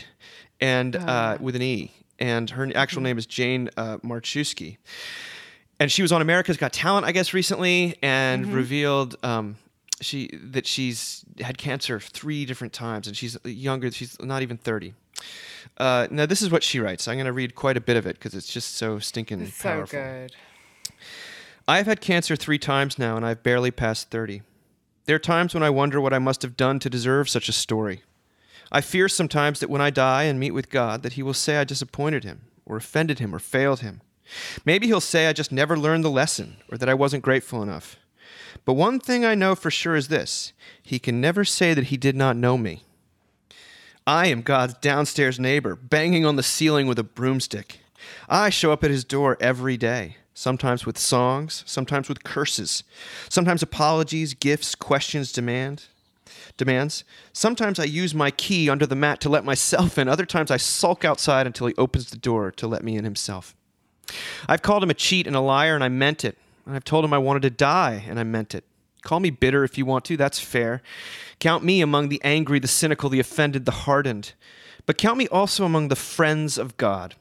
[0.61, 1.93] and uh, with an E.
[2.19, 4.79] And her actual name is Jane uh, Marczewski.
[5.79, 9.57] And she was on America's Got Talent, I guess, recently, and revealed um,
[10.01, 13.91] she that she's had cancer three different times, and she's younger.
[13.91, 14.95] She's not even thirty.
[15.77, 17.07] Uh, now, this is what she writes.
[17.09, 19.69] I'm going to read quite a bit of it because it's just so stinking So
[19.69, 19.99] powerful.
[19.99, 20.33] good.
[21.69, 24.43] I've had cancer three times now, and I've barely passed 30.
[25.07, 27.53] There are times when I wonder what I must have done to deserve such a
[27.53, 28.03] story.
[28.71, 31.57] I fear sometimes that when I die and meet with God, that He will say
[31.57, 34.01] I disappointed Him, or offended Him, or failed Him.
[34.65, 37.97] Maybe He'll say I just never learned the lesson, or that I wasn't grateful enough.
[38.65, 40.53] But one thing I know for sure is this
[40.83, 42.83] He can never say that He did not know me.
[44.07, 47.81] I am God's downstairs neighbor, banging on the ceiling with a broomstick.
[48.29, 52.85] I show up at his door every day, sometimes with songs, sometimes with curses,
[53.29, 55.87] sometimes apologies, gifts, questions, demand,
[56.57, 57.05] demands.
[57.33, 60.57] Sometimes I use my key under the mat to let myself in, other times I
[60.57, 63.55] sulk outside until he opens the door to let me in himself.
[64.49, 66.39] I've called him a cheat and a liar, and I meant it.
[66.67, 68.65] I've told him I wanted to die, and I meant it.
[69.03, 70.83] Call me bitter if you want to, that's fair.
[71.39, 74.33] Count me among the angry, the cynical, the offended, the hardened.
[74.85, 77.15] But count me also among the friends of God.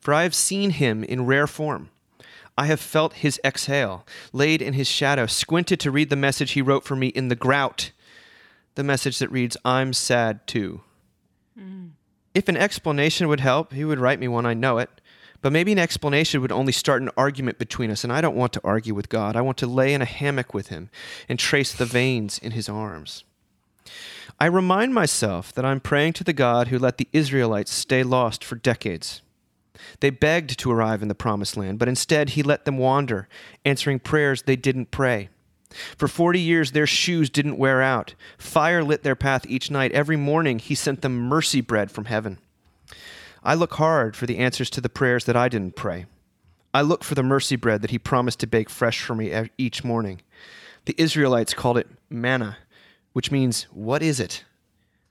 [0.00, 1.90] For I have seen him in rare form.
[2.58, 6.62] I have felt his exhale, laid in his shadow, squinted to read the message he
[6.62, 7.92] wrote for me in the grout.
[8.74, 10.82] The message that reads, I'm sad too.
[11.58, 11.90] Mm.
[12.34, 14.88] If an explanation would help, he would write me one, I know it.
[15.42, 18.52] But maybe an explanation would only start an argument between us, and I don't want
[18.52, 19.34] to argue with God.
[19.34, 20.88] I want to lay in a hammock with him
[21.28, 23.24] and trace the veins in his arms.
[24.38, 28.44] I remind myself that I'm praying to the God who let the Israelites stay lost
[28.44, 29.20] for decades.
[30.00, 33.28] They begged to arrive in the promised land, but instead he let them wander,
[33.64, 35.28] answering prayers they didn't pray.
[35.96, 38.14] For 40 years, their shoes didn't wear out.
[38.38, 39.92] Fire lit their path each night.
[39.92, 42.38] Every morning, he sent them mercy bread from heaven.
[43.42, 46.06] I look hard for the answers to the prayers that I didn't pray.
[46.74, 49.84] I look for the mercy bread that he promised to bake fresh for me each
[49.84, 50.22] morning.
[50.84, 52.58] The Israelites called it manna,
[53.12, 54.44] which means, What is it?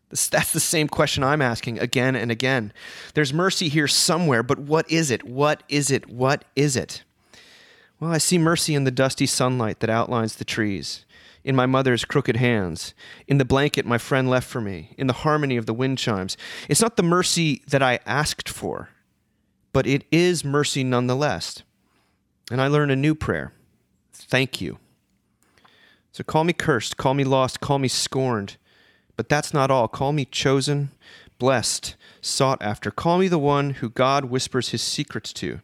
[0.10, 2.74] That's the same question I'm asking again and again.
[3.14, 5.24] There's mercy here somewhere, but what is it?
[5.24, 6.10] What is it?
[6.10, 7.04] What is it?
[8.02, 11.06] Well, I see mercy in the dusty sunlight that outlines the trees,
[11.44, 12.96] in my mother's crooked hands,
[13.28, 16.36] in the blanket my friend left for me, in the harmony of the wind chimes.
[16.68, 18.90] It's not the mercy that I asked for,
[19.72, 21.62] but it is mercy nonetheless.
[22.50, 23.54] And I learn a new prayer
[24.14, 24.80] thank you.
[26.12, 28.58] So call me cursed, call me lost, call me scorned.
[29.16, 29.88] But that's not all.
[29.88, 30.90] Call me chosen,
[31.38, 32.90] blessed, sought after.
[32.90, 35.60] Call me the one who God whispers his secrets to.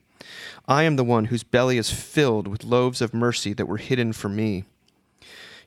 [0.68, 4.14] I am the one whose belly is filled with loaves of mercy that were hidden
[4.14, 4.66] for me.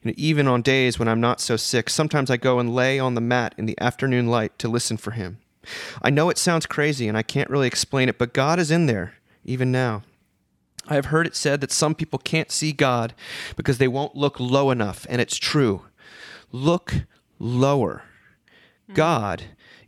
[0.03, 2.99] You know, even on days when I'm not so sick, sometimes I go and lay
[2.99, 5.39] on the mat in the afternoon light to listen for him.
[6.01, 8.87] I know it sounds crazy and I can't really explain it, but God is in
[8.87, 10.03] there, even now.
[10.89, 13.15] I have heard it said that some people can't see God
[13.57, 15.83] because they won't look low enough, and it's true.
[16.51, 17.05] Look
[17.39, 18.03] lower.
[18.89, 18.95] Hmm.
[18.95, 19.43] God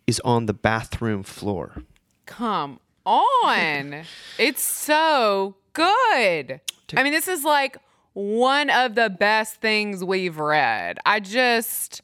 [0.06, 1.82] is on the bathroom floor.
[2.26, 4.02] Come on.
[4.38, 6.60] it's so good.
[6.94, 7.78] I mean, this is like
[8.12, 10.98] one of the best things we've read.
[11.06, 12.02] I just,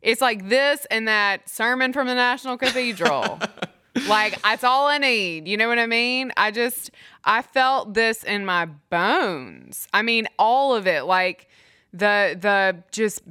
[0.00, 3.40] it's like this and that sermon from the National Cathedral.
[4.08, 5.46] like, that's all I need.
[5.46, 6.32] You know what I mean?
[6.36, 6.90] I just,
[7.24, 9.86] I felt this in my bones.
[9.92, 11.04] I mean, all of it.
[11.04, 11.48] Like,
[11.94, 13.22] the the just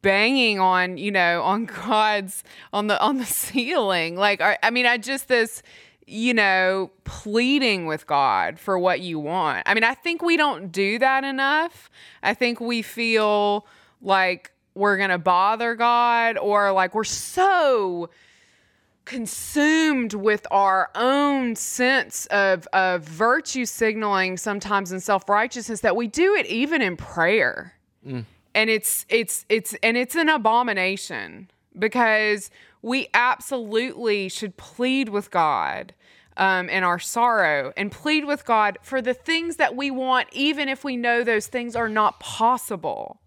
[0.00, 2.42] banging on you know on god's
[2.72, 5.62] on the on the ceiling like I, I mean i just this
[6.06, 9.62] you know pleading with god for what you want.
[9.66, 11.90] I mean i think we don't do that enough.
[12.22, 13.66] I think we feel
[14.00, 18.10] like we're gonna bother god or like we're so
[19.04, 26.34] consumed with our own sense of, of virtue signaling sometimes in self-righteousness that we do
[26.34, 27.74] it even in prayer.
[28.06, 28.24] Mm.
[28.54, 32.50] And it's it's it's and it's an abomination because
[32.82, 35.94] we absolutely should plead with god
[36.36, 40.68] um, in our sorrow and plead with god for the things that we want even
[40.68, 43.22] if we know those things are not possible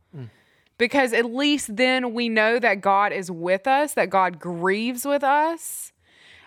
[0.78, 5.24] because at least then we know that God is with us, that God grieves with
[5.24, 5.93] us.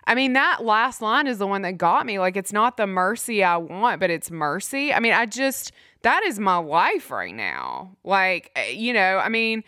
[0.06, 2.18] I mean, that last line is the one that got me.
[2.18, 4.92] Like, it's not the mercy I want, but it's mercy.
[4.92, 7.96] I mean, I just, that is my life right now.
[8.04, 9.64] Like, eh, you know, I mean,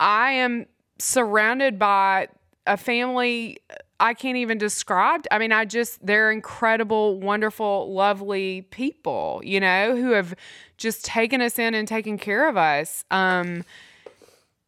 [0.00, 0.66] I am
[0.98, 2.28] surrounded by
[2.68, 3.58] a family
[4.00, 5.24] I can't even describe.
[5.30, 10.34] I mean, I just, they're incredible, wonderful, lovely people, you know, who have
[10.76, 13.04] just taken us in and taken care of us.
[13.10, 13.64] Um,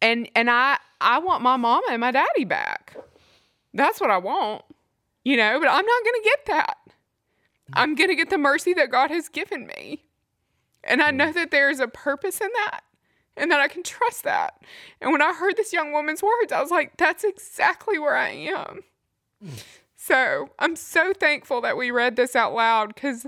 [0.01, 2.97] and and I I want my mama and my daddy back.
[3.73, 4.65] That's what I want.
[5.23, 6.77] You know, but I'm not going to get that.
[7.73, 10.03] I'm going to get the mercy that God has given me.
[10.83, 12.81] And I know that there is a purpose in that
[13.37, 14.61] and that I can trust that.
[14.99, 18.29] And when I heard this young woman's words, I was like, that's exactly where I
[18.29, 18.83] am.
[19.95, 23.27] So I'm so thankful that we read this out loud because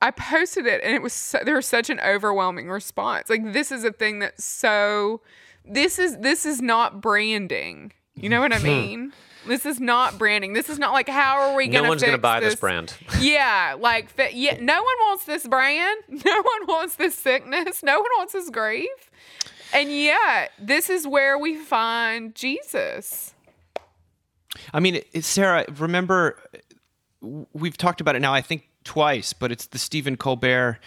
[0.00, 3.28] I posted it and it was so, there was such an overwhelming response.
[3.30, 5.20] Like this is a thing that's so
[5.64, 7.92] this is this is not branding.
[8.14, 8.66] You know what I hmm.
[8.66, 9.12] mean?
[9.46, 10.52] This is not branding.
[10.52, 12.54] This is not like how are we going to No one's going to buy this
[12.54, 12.94] brand.
[13.20, 16.02] yeah, like yeah, no one wants this brand.
[16.24, 17.82] No one wants this sickness.
[17.82, 19.07] No one wants this grief.
[19.72, 23.34] And yet, this is where we find Jesus.
[24.72, 26.38] I mean, Sarah, remember,
[27.52, 30.78] we've talked about it now, I think twice, but it's the Stephen Colbert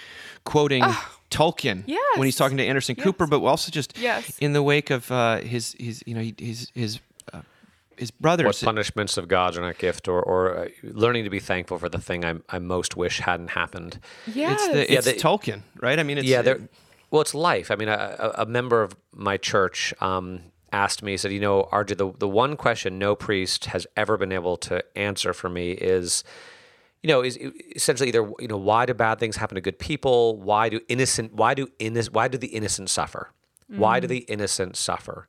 [0.43, 0.83] quoting
[1.29, 2.17] Tolkien yes.
[2.17, 4.37] when he's talking to Anderson Cooper, but also just Yes.
[4.39, 6.99] in the wake of uh, his, his, you know, his, his,
[7.31, 7.41] uh,
[7.95, 8.45] his brothers.
[8.45, 11.89] What punishments of God are not gift, or, or uh, learning to be thankful for
[11.89, 13.99] the thing I, I most wish hadn't happened.
[14.25, 14.59] Yes.
[14.59, 15.99] It's the, Yeah, it's Tolkien, right?
[15.99, 16.59] I mean, it's yeah, there.
[17.11, 17.69] Well, it's life.
[17.69, 20.39] I mean, a, a member of my church um,
[20.71, 24.17] asked me, he said, "You know, RJ, the the one question no priest has ever
[24.17, 26.23] been able to answer for me is."
[27.03, 27.35] You know, is
[27.75, 30.37] essentially either you know why do bad things happen to good people?
[30.37, 31.33] Why do innocent?
[31.33, 32.13] Why do innocent?
[32.13, 33.31] Why do the innocent suffer?
[33.67, 35.27] Why do the innocent suffer?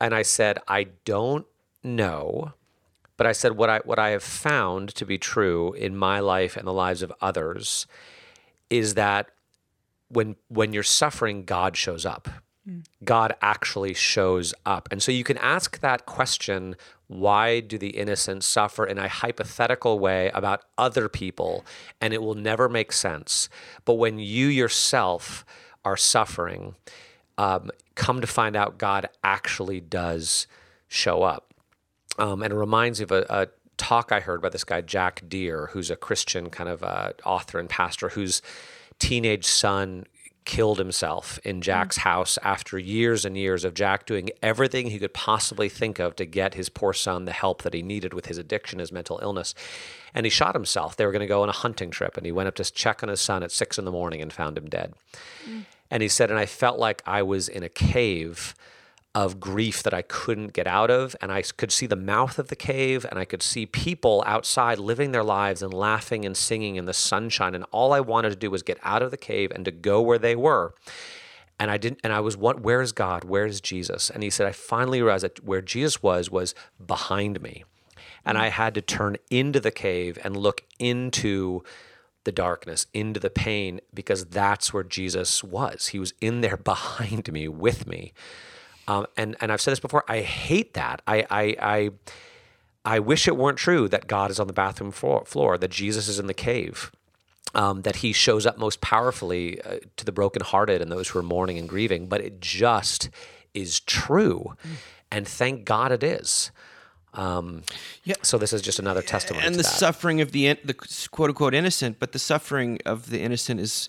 [0.00, 1.46] And I said, I don't
[1.82, 2.52] know,
[3.16, 6.56] but I said what I what I have found to be true in my life
[6.56, 7.86] and the lives of others
[8.70, 9.30] is that
[10.08, 12.28] when when you're suffering, God shows up.
[13.04, 14.88] God actually shows up.
[14.90, 19.98] And so you can ask that question why do the innocent suffer in a hypothetical
[19.98, 21.64] way about other people?
[22.02, 23.48] And it will never make sense.
[23.86, 25.46] But when you yourself
[25.86, 26.74] are suffering,
[27.38, 30.46] um, come to find out God actually does
[30.86, 31.54] show up.
[32.18, 33.48] Um, and it reminds me of a, a
[33.78, 37.58] talk I heard by this guy, Jack Deere, who's a Christian kind of uh, author
[37.58, 38.42] and pastor whose
[38.98, 40.04] teenage son
[40.48, 42.02] killed himself in Jack's mm.
[42.02, 46.24] house after years and years of Jack doing everything he could possibly think of to
[46.24, 49.54] get his poor son the help that he needed with his addiction, his mental illness.
[50.14, 50.96] And he shot himself.
[50.96, 53.02] They were going to go on a hunting trip, and he went up to check
[53.02, 54.94] on his son at six in the morning and found him dead.
[55.46, 55.66] Mm.
[55.90, 58.54] And he said, and I felt like I was in a cave
[59.18, 61.16] of grief that I couldn't get out of.
[61.20, 64.78] And I could see the mouth of the cave, and I could see people outside
[64.78, 67.56] living their lives and laughing and singing in the sunshine.
[67.56, 70.00] And all I wanted to do was get out of the cave and to go
[70.00, 70.72] where they were.
[71.58, 73.24] And I didn't, and I was, what, where's God?
[73.24, 74.08] Where's Jesus?
[74.08, 76.54] And he said, I finally realized that where Jesus was, was
[76.84, 77.64] behind me.
[78.24, 81.64] And I had to turn into the cave and look into
[82.22, 85.88] the darkness, into the pain, because that's where Jesus was.
[85.88, 88.12] He was in there behind me, with me.
[88.88, 90.02] Um, and and I've said this before.
[90.08, 91.02] I hate that.
[91.06, 91.90] I I I,
[92.96, 96.08] I wish it weren't true that God is on the bathroom floor, floor that Jesus
[96.08, 96.90] is in the cave,
[97.54, 101.22] um, that He shows up most powerfully uh, to the brokenhearted and those who are
[101.22, 102.06] mourning and grieving.
[102.08, 103.10] But it just
[103.52, 104.54] is true,
[105.10, 106.50] and thank God it is.
[107.14, 107.62] Um,
[108.04, 108.16] Yeah.
[108.22, 109.44] So this is just another testimony.
[109.46, 109.68] and the that.
[109.78, 110.74] suffering of the in- the
[111.10, 113.88] quote unquote innocent, but the suffering of the innocent is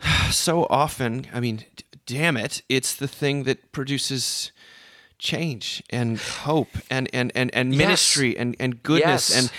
[0.30, 1.26] so often.
[1.34, 1.64] I mean,
[2.10, 4.52] damn it, it's the thing that produces
[5.18, 7.78] change and hope and and and, and Yes.
[7.78, 9.38] ministry and and goodness Yes.
[9.38, 9.50] and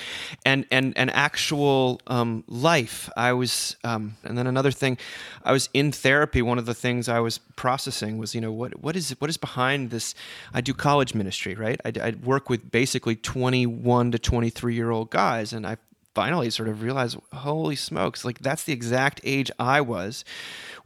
[0.44, 3.10] and and and actual um, life.
[3.16, 4.98] I was, um, and then another thing,
[5.46, 6.42] I was in therapy.
[6.42, 9.38] One of the things I was processing was, you know, what what is what is
[9.38, 10.16] behind this?
[10.52, 11.80] I do college ministry, right?
[11.86, 15.78] I, I work with basically twenty one to twenty three year old guys, and I
[16.16, 20.26] finally sort of realized, holy smokes, like that's the exact age I was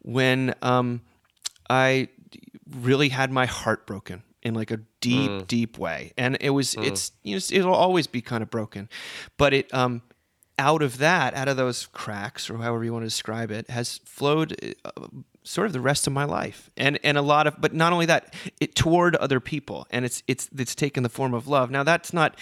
[0.03, 0.99] when um,
[1.69, 2.09] I
[2.79, 6.13] really had my heart broken in like a deep, deep way.
[6.17, 8.89] And it was, it's, you know, it'll always be kind of broken,
[9.37, 10.01] but it, um,
[10.57, 13.99] out of that, out of those cracks or however you want to describe it, has
[14.05, 14.55] flowed
[14.85, 15.07] uh,
[15.43, 18.05] sort of the rest of my life, and and a lot of, but not only
[18.05, 21.69] that, it toward other people, and it's it's it's taken the form of love.
[21.71, 22.37] Now that's not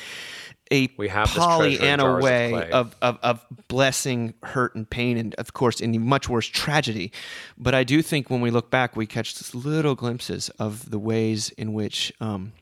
[0.73, 5.17] a We have this Pollyanna jars of way of, of of blessing hurt and pain,
[5.17, 7.11] and of course in much worse tragedy.
[7.57, 10.99] But I do think when we look back, we catch just little glimpses of the
[10.99, 12.13] ways in which.
[12.19, 12.53] Um,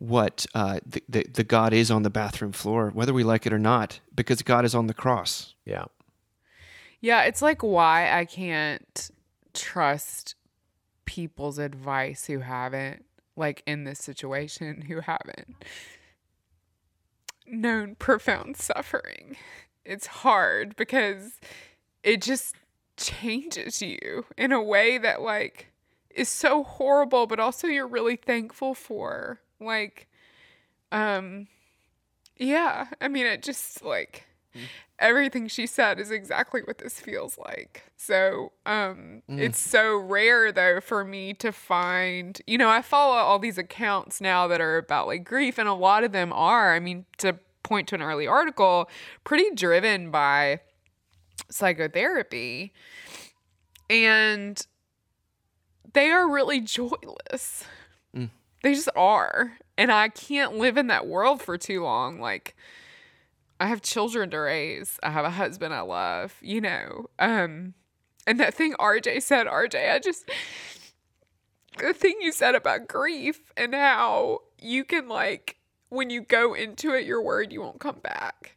[0.00, 3.52] what uh, the, the the God is on the bathroom floor, whether we like it
[3.52, 5.54] or not, because God is on the cross.
[5.64, 5.86] Yeah.
[7.00, 9.10] Yeah, it's like why I can't
[9.54, 10.36] trust
[11.04, 13.04] people's advice who haven't,
[13.36, 15.56] like in this situation, who haven't
[17.50, 19.36] known profound suffering.
[19.84, 21.40] It's hard because
[22.02, 22.54] it just
[22.96, 25.68] changes you in a way that, like,
[26.10, 29.40] is so horrible, but also you're really thankful for.
[29.60, 30.08] Like,
[30.92, 31.48] um,
[32.36, 34.64] yeah, I mean, it just like Mm-hmm.
[34.98, 37.84] everything she said is exactly what this feels like.
[37.96, 39.38] So, um, mm.
[39.38, 44.20] it's so rare though for me to find, you know, I follow all these accounts
[44.22, 47.38] now that are about like grief, and a lot of them are, I mean, to
[47.62, 48.88] point to an early article,
[49.24, 50.60] pretty driven by
[51.50, 52.72] psychotherapy.
[53.90, 54.66] And
[55.92, 57.64] they are really joyless.
[58.16, 58.30] Mm.
[58.62, 59.58] They just are.
[59.76, 62.20] And I can't live in that world for too long.
[62.20, 62.56] Like,
[63.60, 64.98] I have children to raise.
[65.02, 67.06] I have a husband I love, you know.
[67.18, 67.74] Um,
[68.26, 70.30] and that thing RJ said, RJ, I just
[71.78, 75.56] the thing you said about grief and how you can like
[75.88, 78.56] when you go into it, you're worried you won't come back.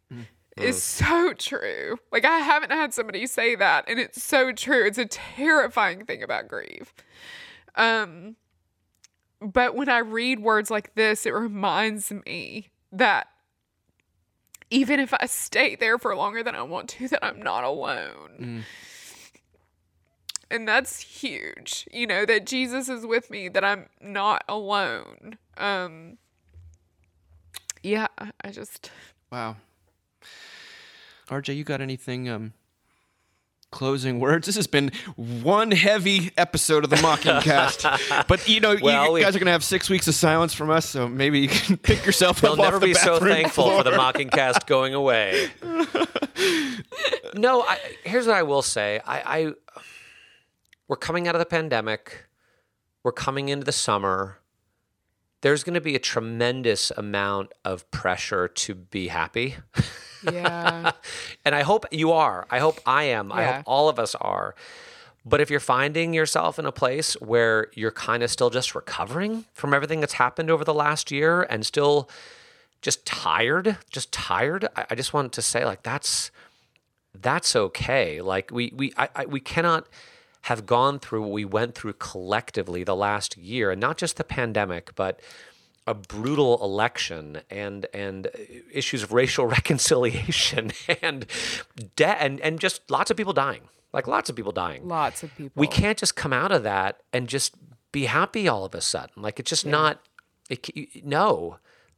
[0.57, 1.97] Is so true.
[2.11, 4.85] Like I haven't had somebody say that, and it's so true.
[4.85, 6.93] It's a terrifying thing about grief.
[7.75, 8.35] Um,
[9.41, 13.27] but when I read words like this, it reminds me that
[14.71, 18.65] even if I stay there for longer than I want to, that I'm not alone.
[20.49, 21.87] And that's huge.
[21.91, 25.37] You know, that Jesus is with me, that I'm not alone.
[25.57, 26.17] Um
[27.83, 28.07] yeah,
[28.43, 28.89] I just
[29.31, 29.57] Wow.
[31.29, 32.53] RJ, you got anything um
[33.71, 34.45] closing words?
[34.45, 38.25] This has been one heavy episode of the Mockingcast.
[38.27, 40.87] but you know, Well, you guys are gonna have six weeks of silence from us,
[40.87, 43.83] so maybe you can pick yourself They'll up never off the be so thankful floor.
[43.83, 45.49] for the Mockingcast going away.
[47.35, 48.99] no, I, here's what I will say.
[49.05, 49.53] I, I
[50.87, 52.25] we're coming out of the pandemic.
[53.03, 54.39] We're coming into the summer.
[55.41, 59.55] There's going to be a tremendous amount of pressure to be happy.
[60.23, 60.91] Yeah.
[61.45, 62.45] and I hope you are.
[62.49, 63.31] I hope I am.
[63.31, 64.55] I hope all of us are.
[65.23, 69.45] But if you're finding yourself in a place where you're kind of still just recovering
[69.53, 72.09] from everything that's happened over the last year and still
[72.81, 76.31] just tired, just tired, I, I just want to say like that's
[77.19, 78.21] that's okay.
[78.21, 79.87] Like we we I, I, we cannot
[80.45, 84.23] have gone through what we went through collectively the last year, and not just the
[84.23, 85.19] pandemic, but
[85.87, 88.27] a brutal election and and
[88.71, 90.71] issues of racial reconciliation
[91.01, 91.25] and
[91.95, 93.61] debt and and just lots of people dying,
[93.93, 94.87] like lots of people dying.
[94.87, 95.59] Lots of people.
[95.59, 97.55] We can't just come out of that and just
[97.91, 99.21] be happy all of a sudden.
[99.21, 100.01] Like it's just not.
[100.49, 101.57] It, no,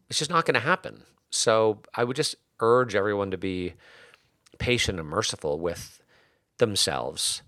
[0.09, 1.03] it's just not going to happen.
[1.31, 3.73] So I would just urge everyone to be
[4.59, 6.01] patient and merciful with
[6.59, 7.41] themselves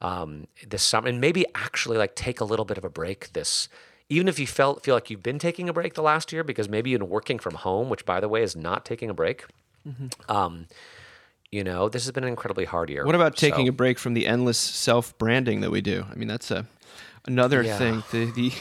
[0.00, 3.68] um, this summer, and maybe actually like take a little bit of a break this.
[4.10, 6.68] Even if you felt feel like you've been taking a break the last year, because
[6.68, 9.46] maybe you've been working from home, which by the way is not taking a break.
[10.28, 10.66] Um,
[11.50, 13.04] you know, this has been an incredibly hard year.
[13.06, 16.04] What about taking So- a break from the endless self branding that we do?
[16.10, 16.66] I mean, that's a
[17.26, 17.76] another Yeah.
[17.76, 18.02] thing.
[18.12, 18.52] The, the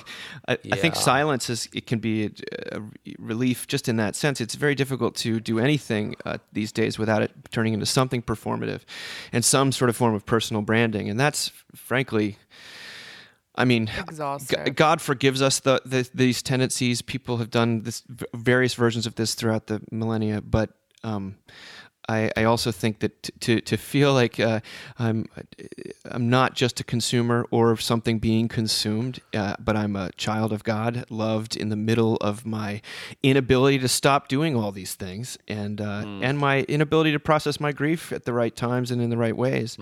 [0.47, 2.32] I, I think silence is it can be a,
[2.78, 2.82] a
[3.18, 4.41] relief just in that sense.
[4.41, 8.82] It's very difficult to do anything uh, these days without it turning into something performative
[9.32, 12.38] and some sort of form of personal branding, and that's frankly.
[13.56, 14.76] I mean, Exhaustive.
[14.76, 17.02] God forgives us the, the these tendencies.
[17.02, 20.70] People have done this various versions of this throughout the millennia, but
[21.04, 21.38] um,
[22.10, 24.62] I, I also think that t- to to feel like uh,
[24.97, 25.28] I'm
[26.05, 30.51] I'm not just a consumer or of something being consumed, uh, but I'm a child
[30.51, 32.82] of God, loved in the middle of my
[33.22, 37.72] inability to stop doing all these things, and uh, and my inability to process my
[37.72, 39.78] grief at the right times and in the right ways.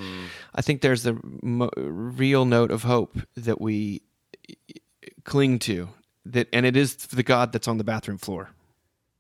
[0.54, 4.02] I think there's the mo- real note of hope that we
[5.24, 5.88] cling to
[6.26, 8.50] that, and it is the God that's on the bathroom floor.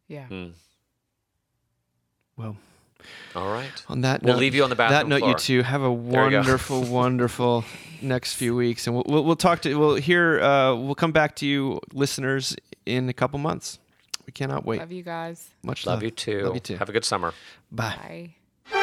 [0.10, 0.28] Yeah.
[2.36, 2.58] Well.
[3.36, 3.70] All right.
[3.88, 5.00] On that We'll note, leave you on the bathroom.
[5.00, 5.32] That note, floor.
[5.32, 6.38] you two have a There you go.
[6.38, 7.64] wonderful, wonderful
[8.02, 11.36] next few weeks, and we'll we'll, we'll talk to we'll hear uh, we'll come back
[11.38, 13.80] to you, listeners, in a couple months.
[14.26, 14.80] We cannot wait.
[14.80, 15.48] Love you guys.
[15.64, 16.04] Much Love love.
[16.04, 16.42] you too.
[16.42, 16.78] Love you too.
[16.78, 17.34] Have a good summer.
[17.72, 18.34] Bye.
[18.72, 18.78] Bye.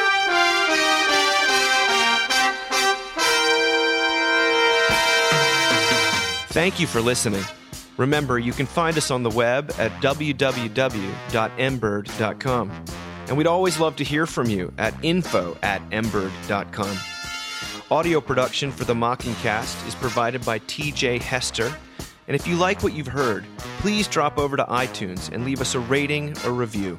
[6.49, 7.43] Thank you for listening.
[7.97, 10.45] Remember, you can find us on the web at www.mbird.com.
[13.27, 16.97] And we'd always love to hear from you at info at mbird.com.
[17.91, 21.73] Audio production for The Mockingcast is provided by TJ Hester.
[22.27, 23.45] And if you like what you've heard,
[23.79, 26.97] please drop over to iTunes and leave us a rating or review.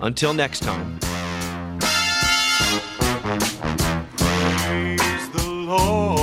[0.00, 0.98] Until next time.
[4.16, 6.13] Praise the Lord.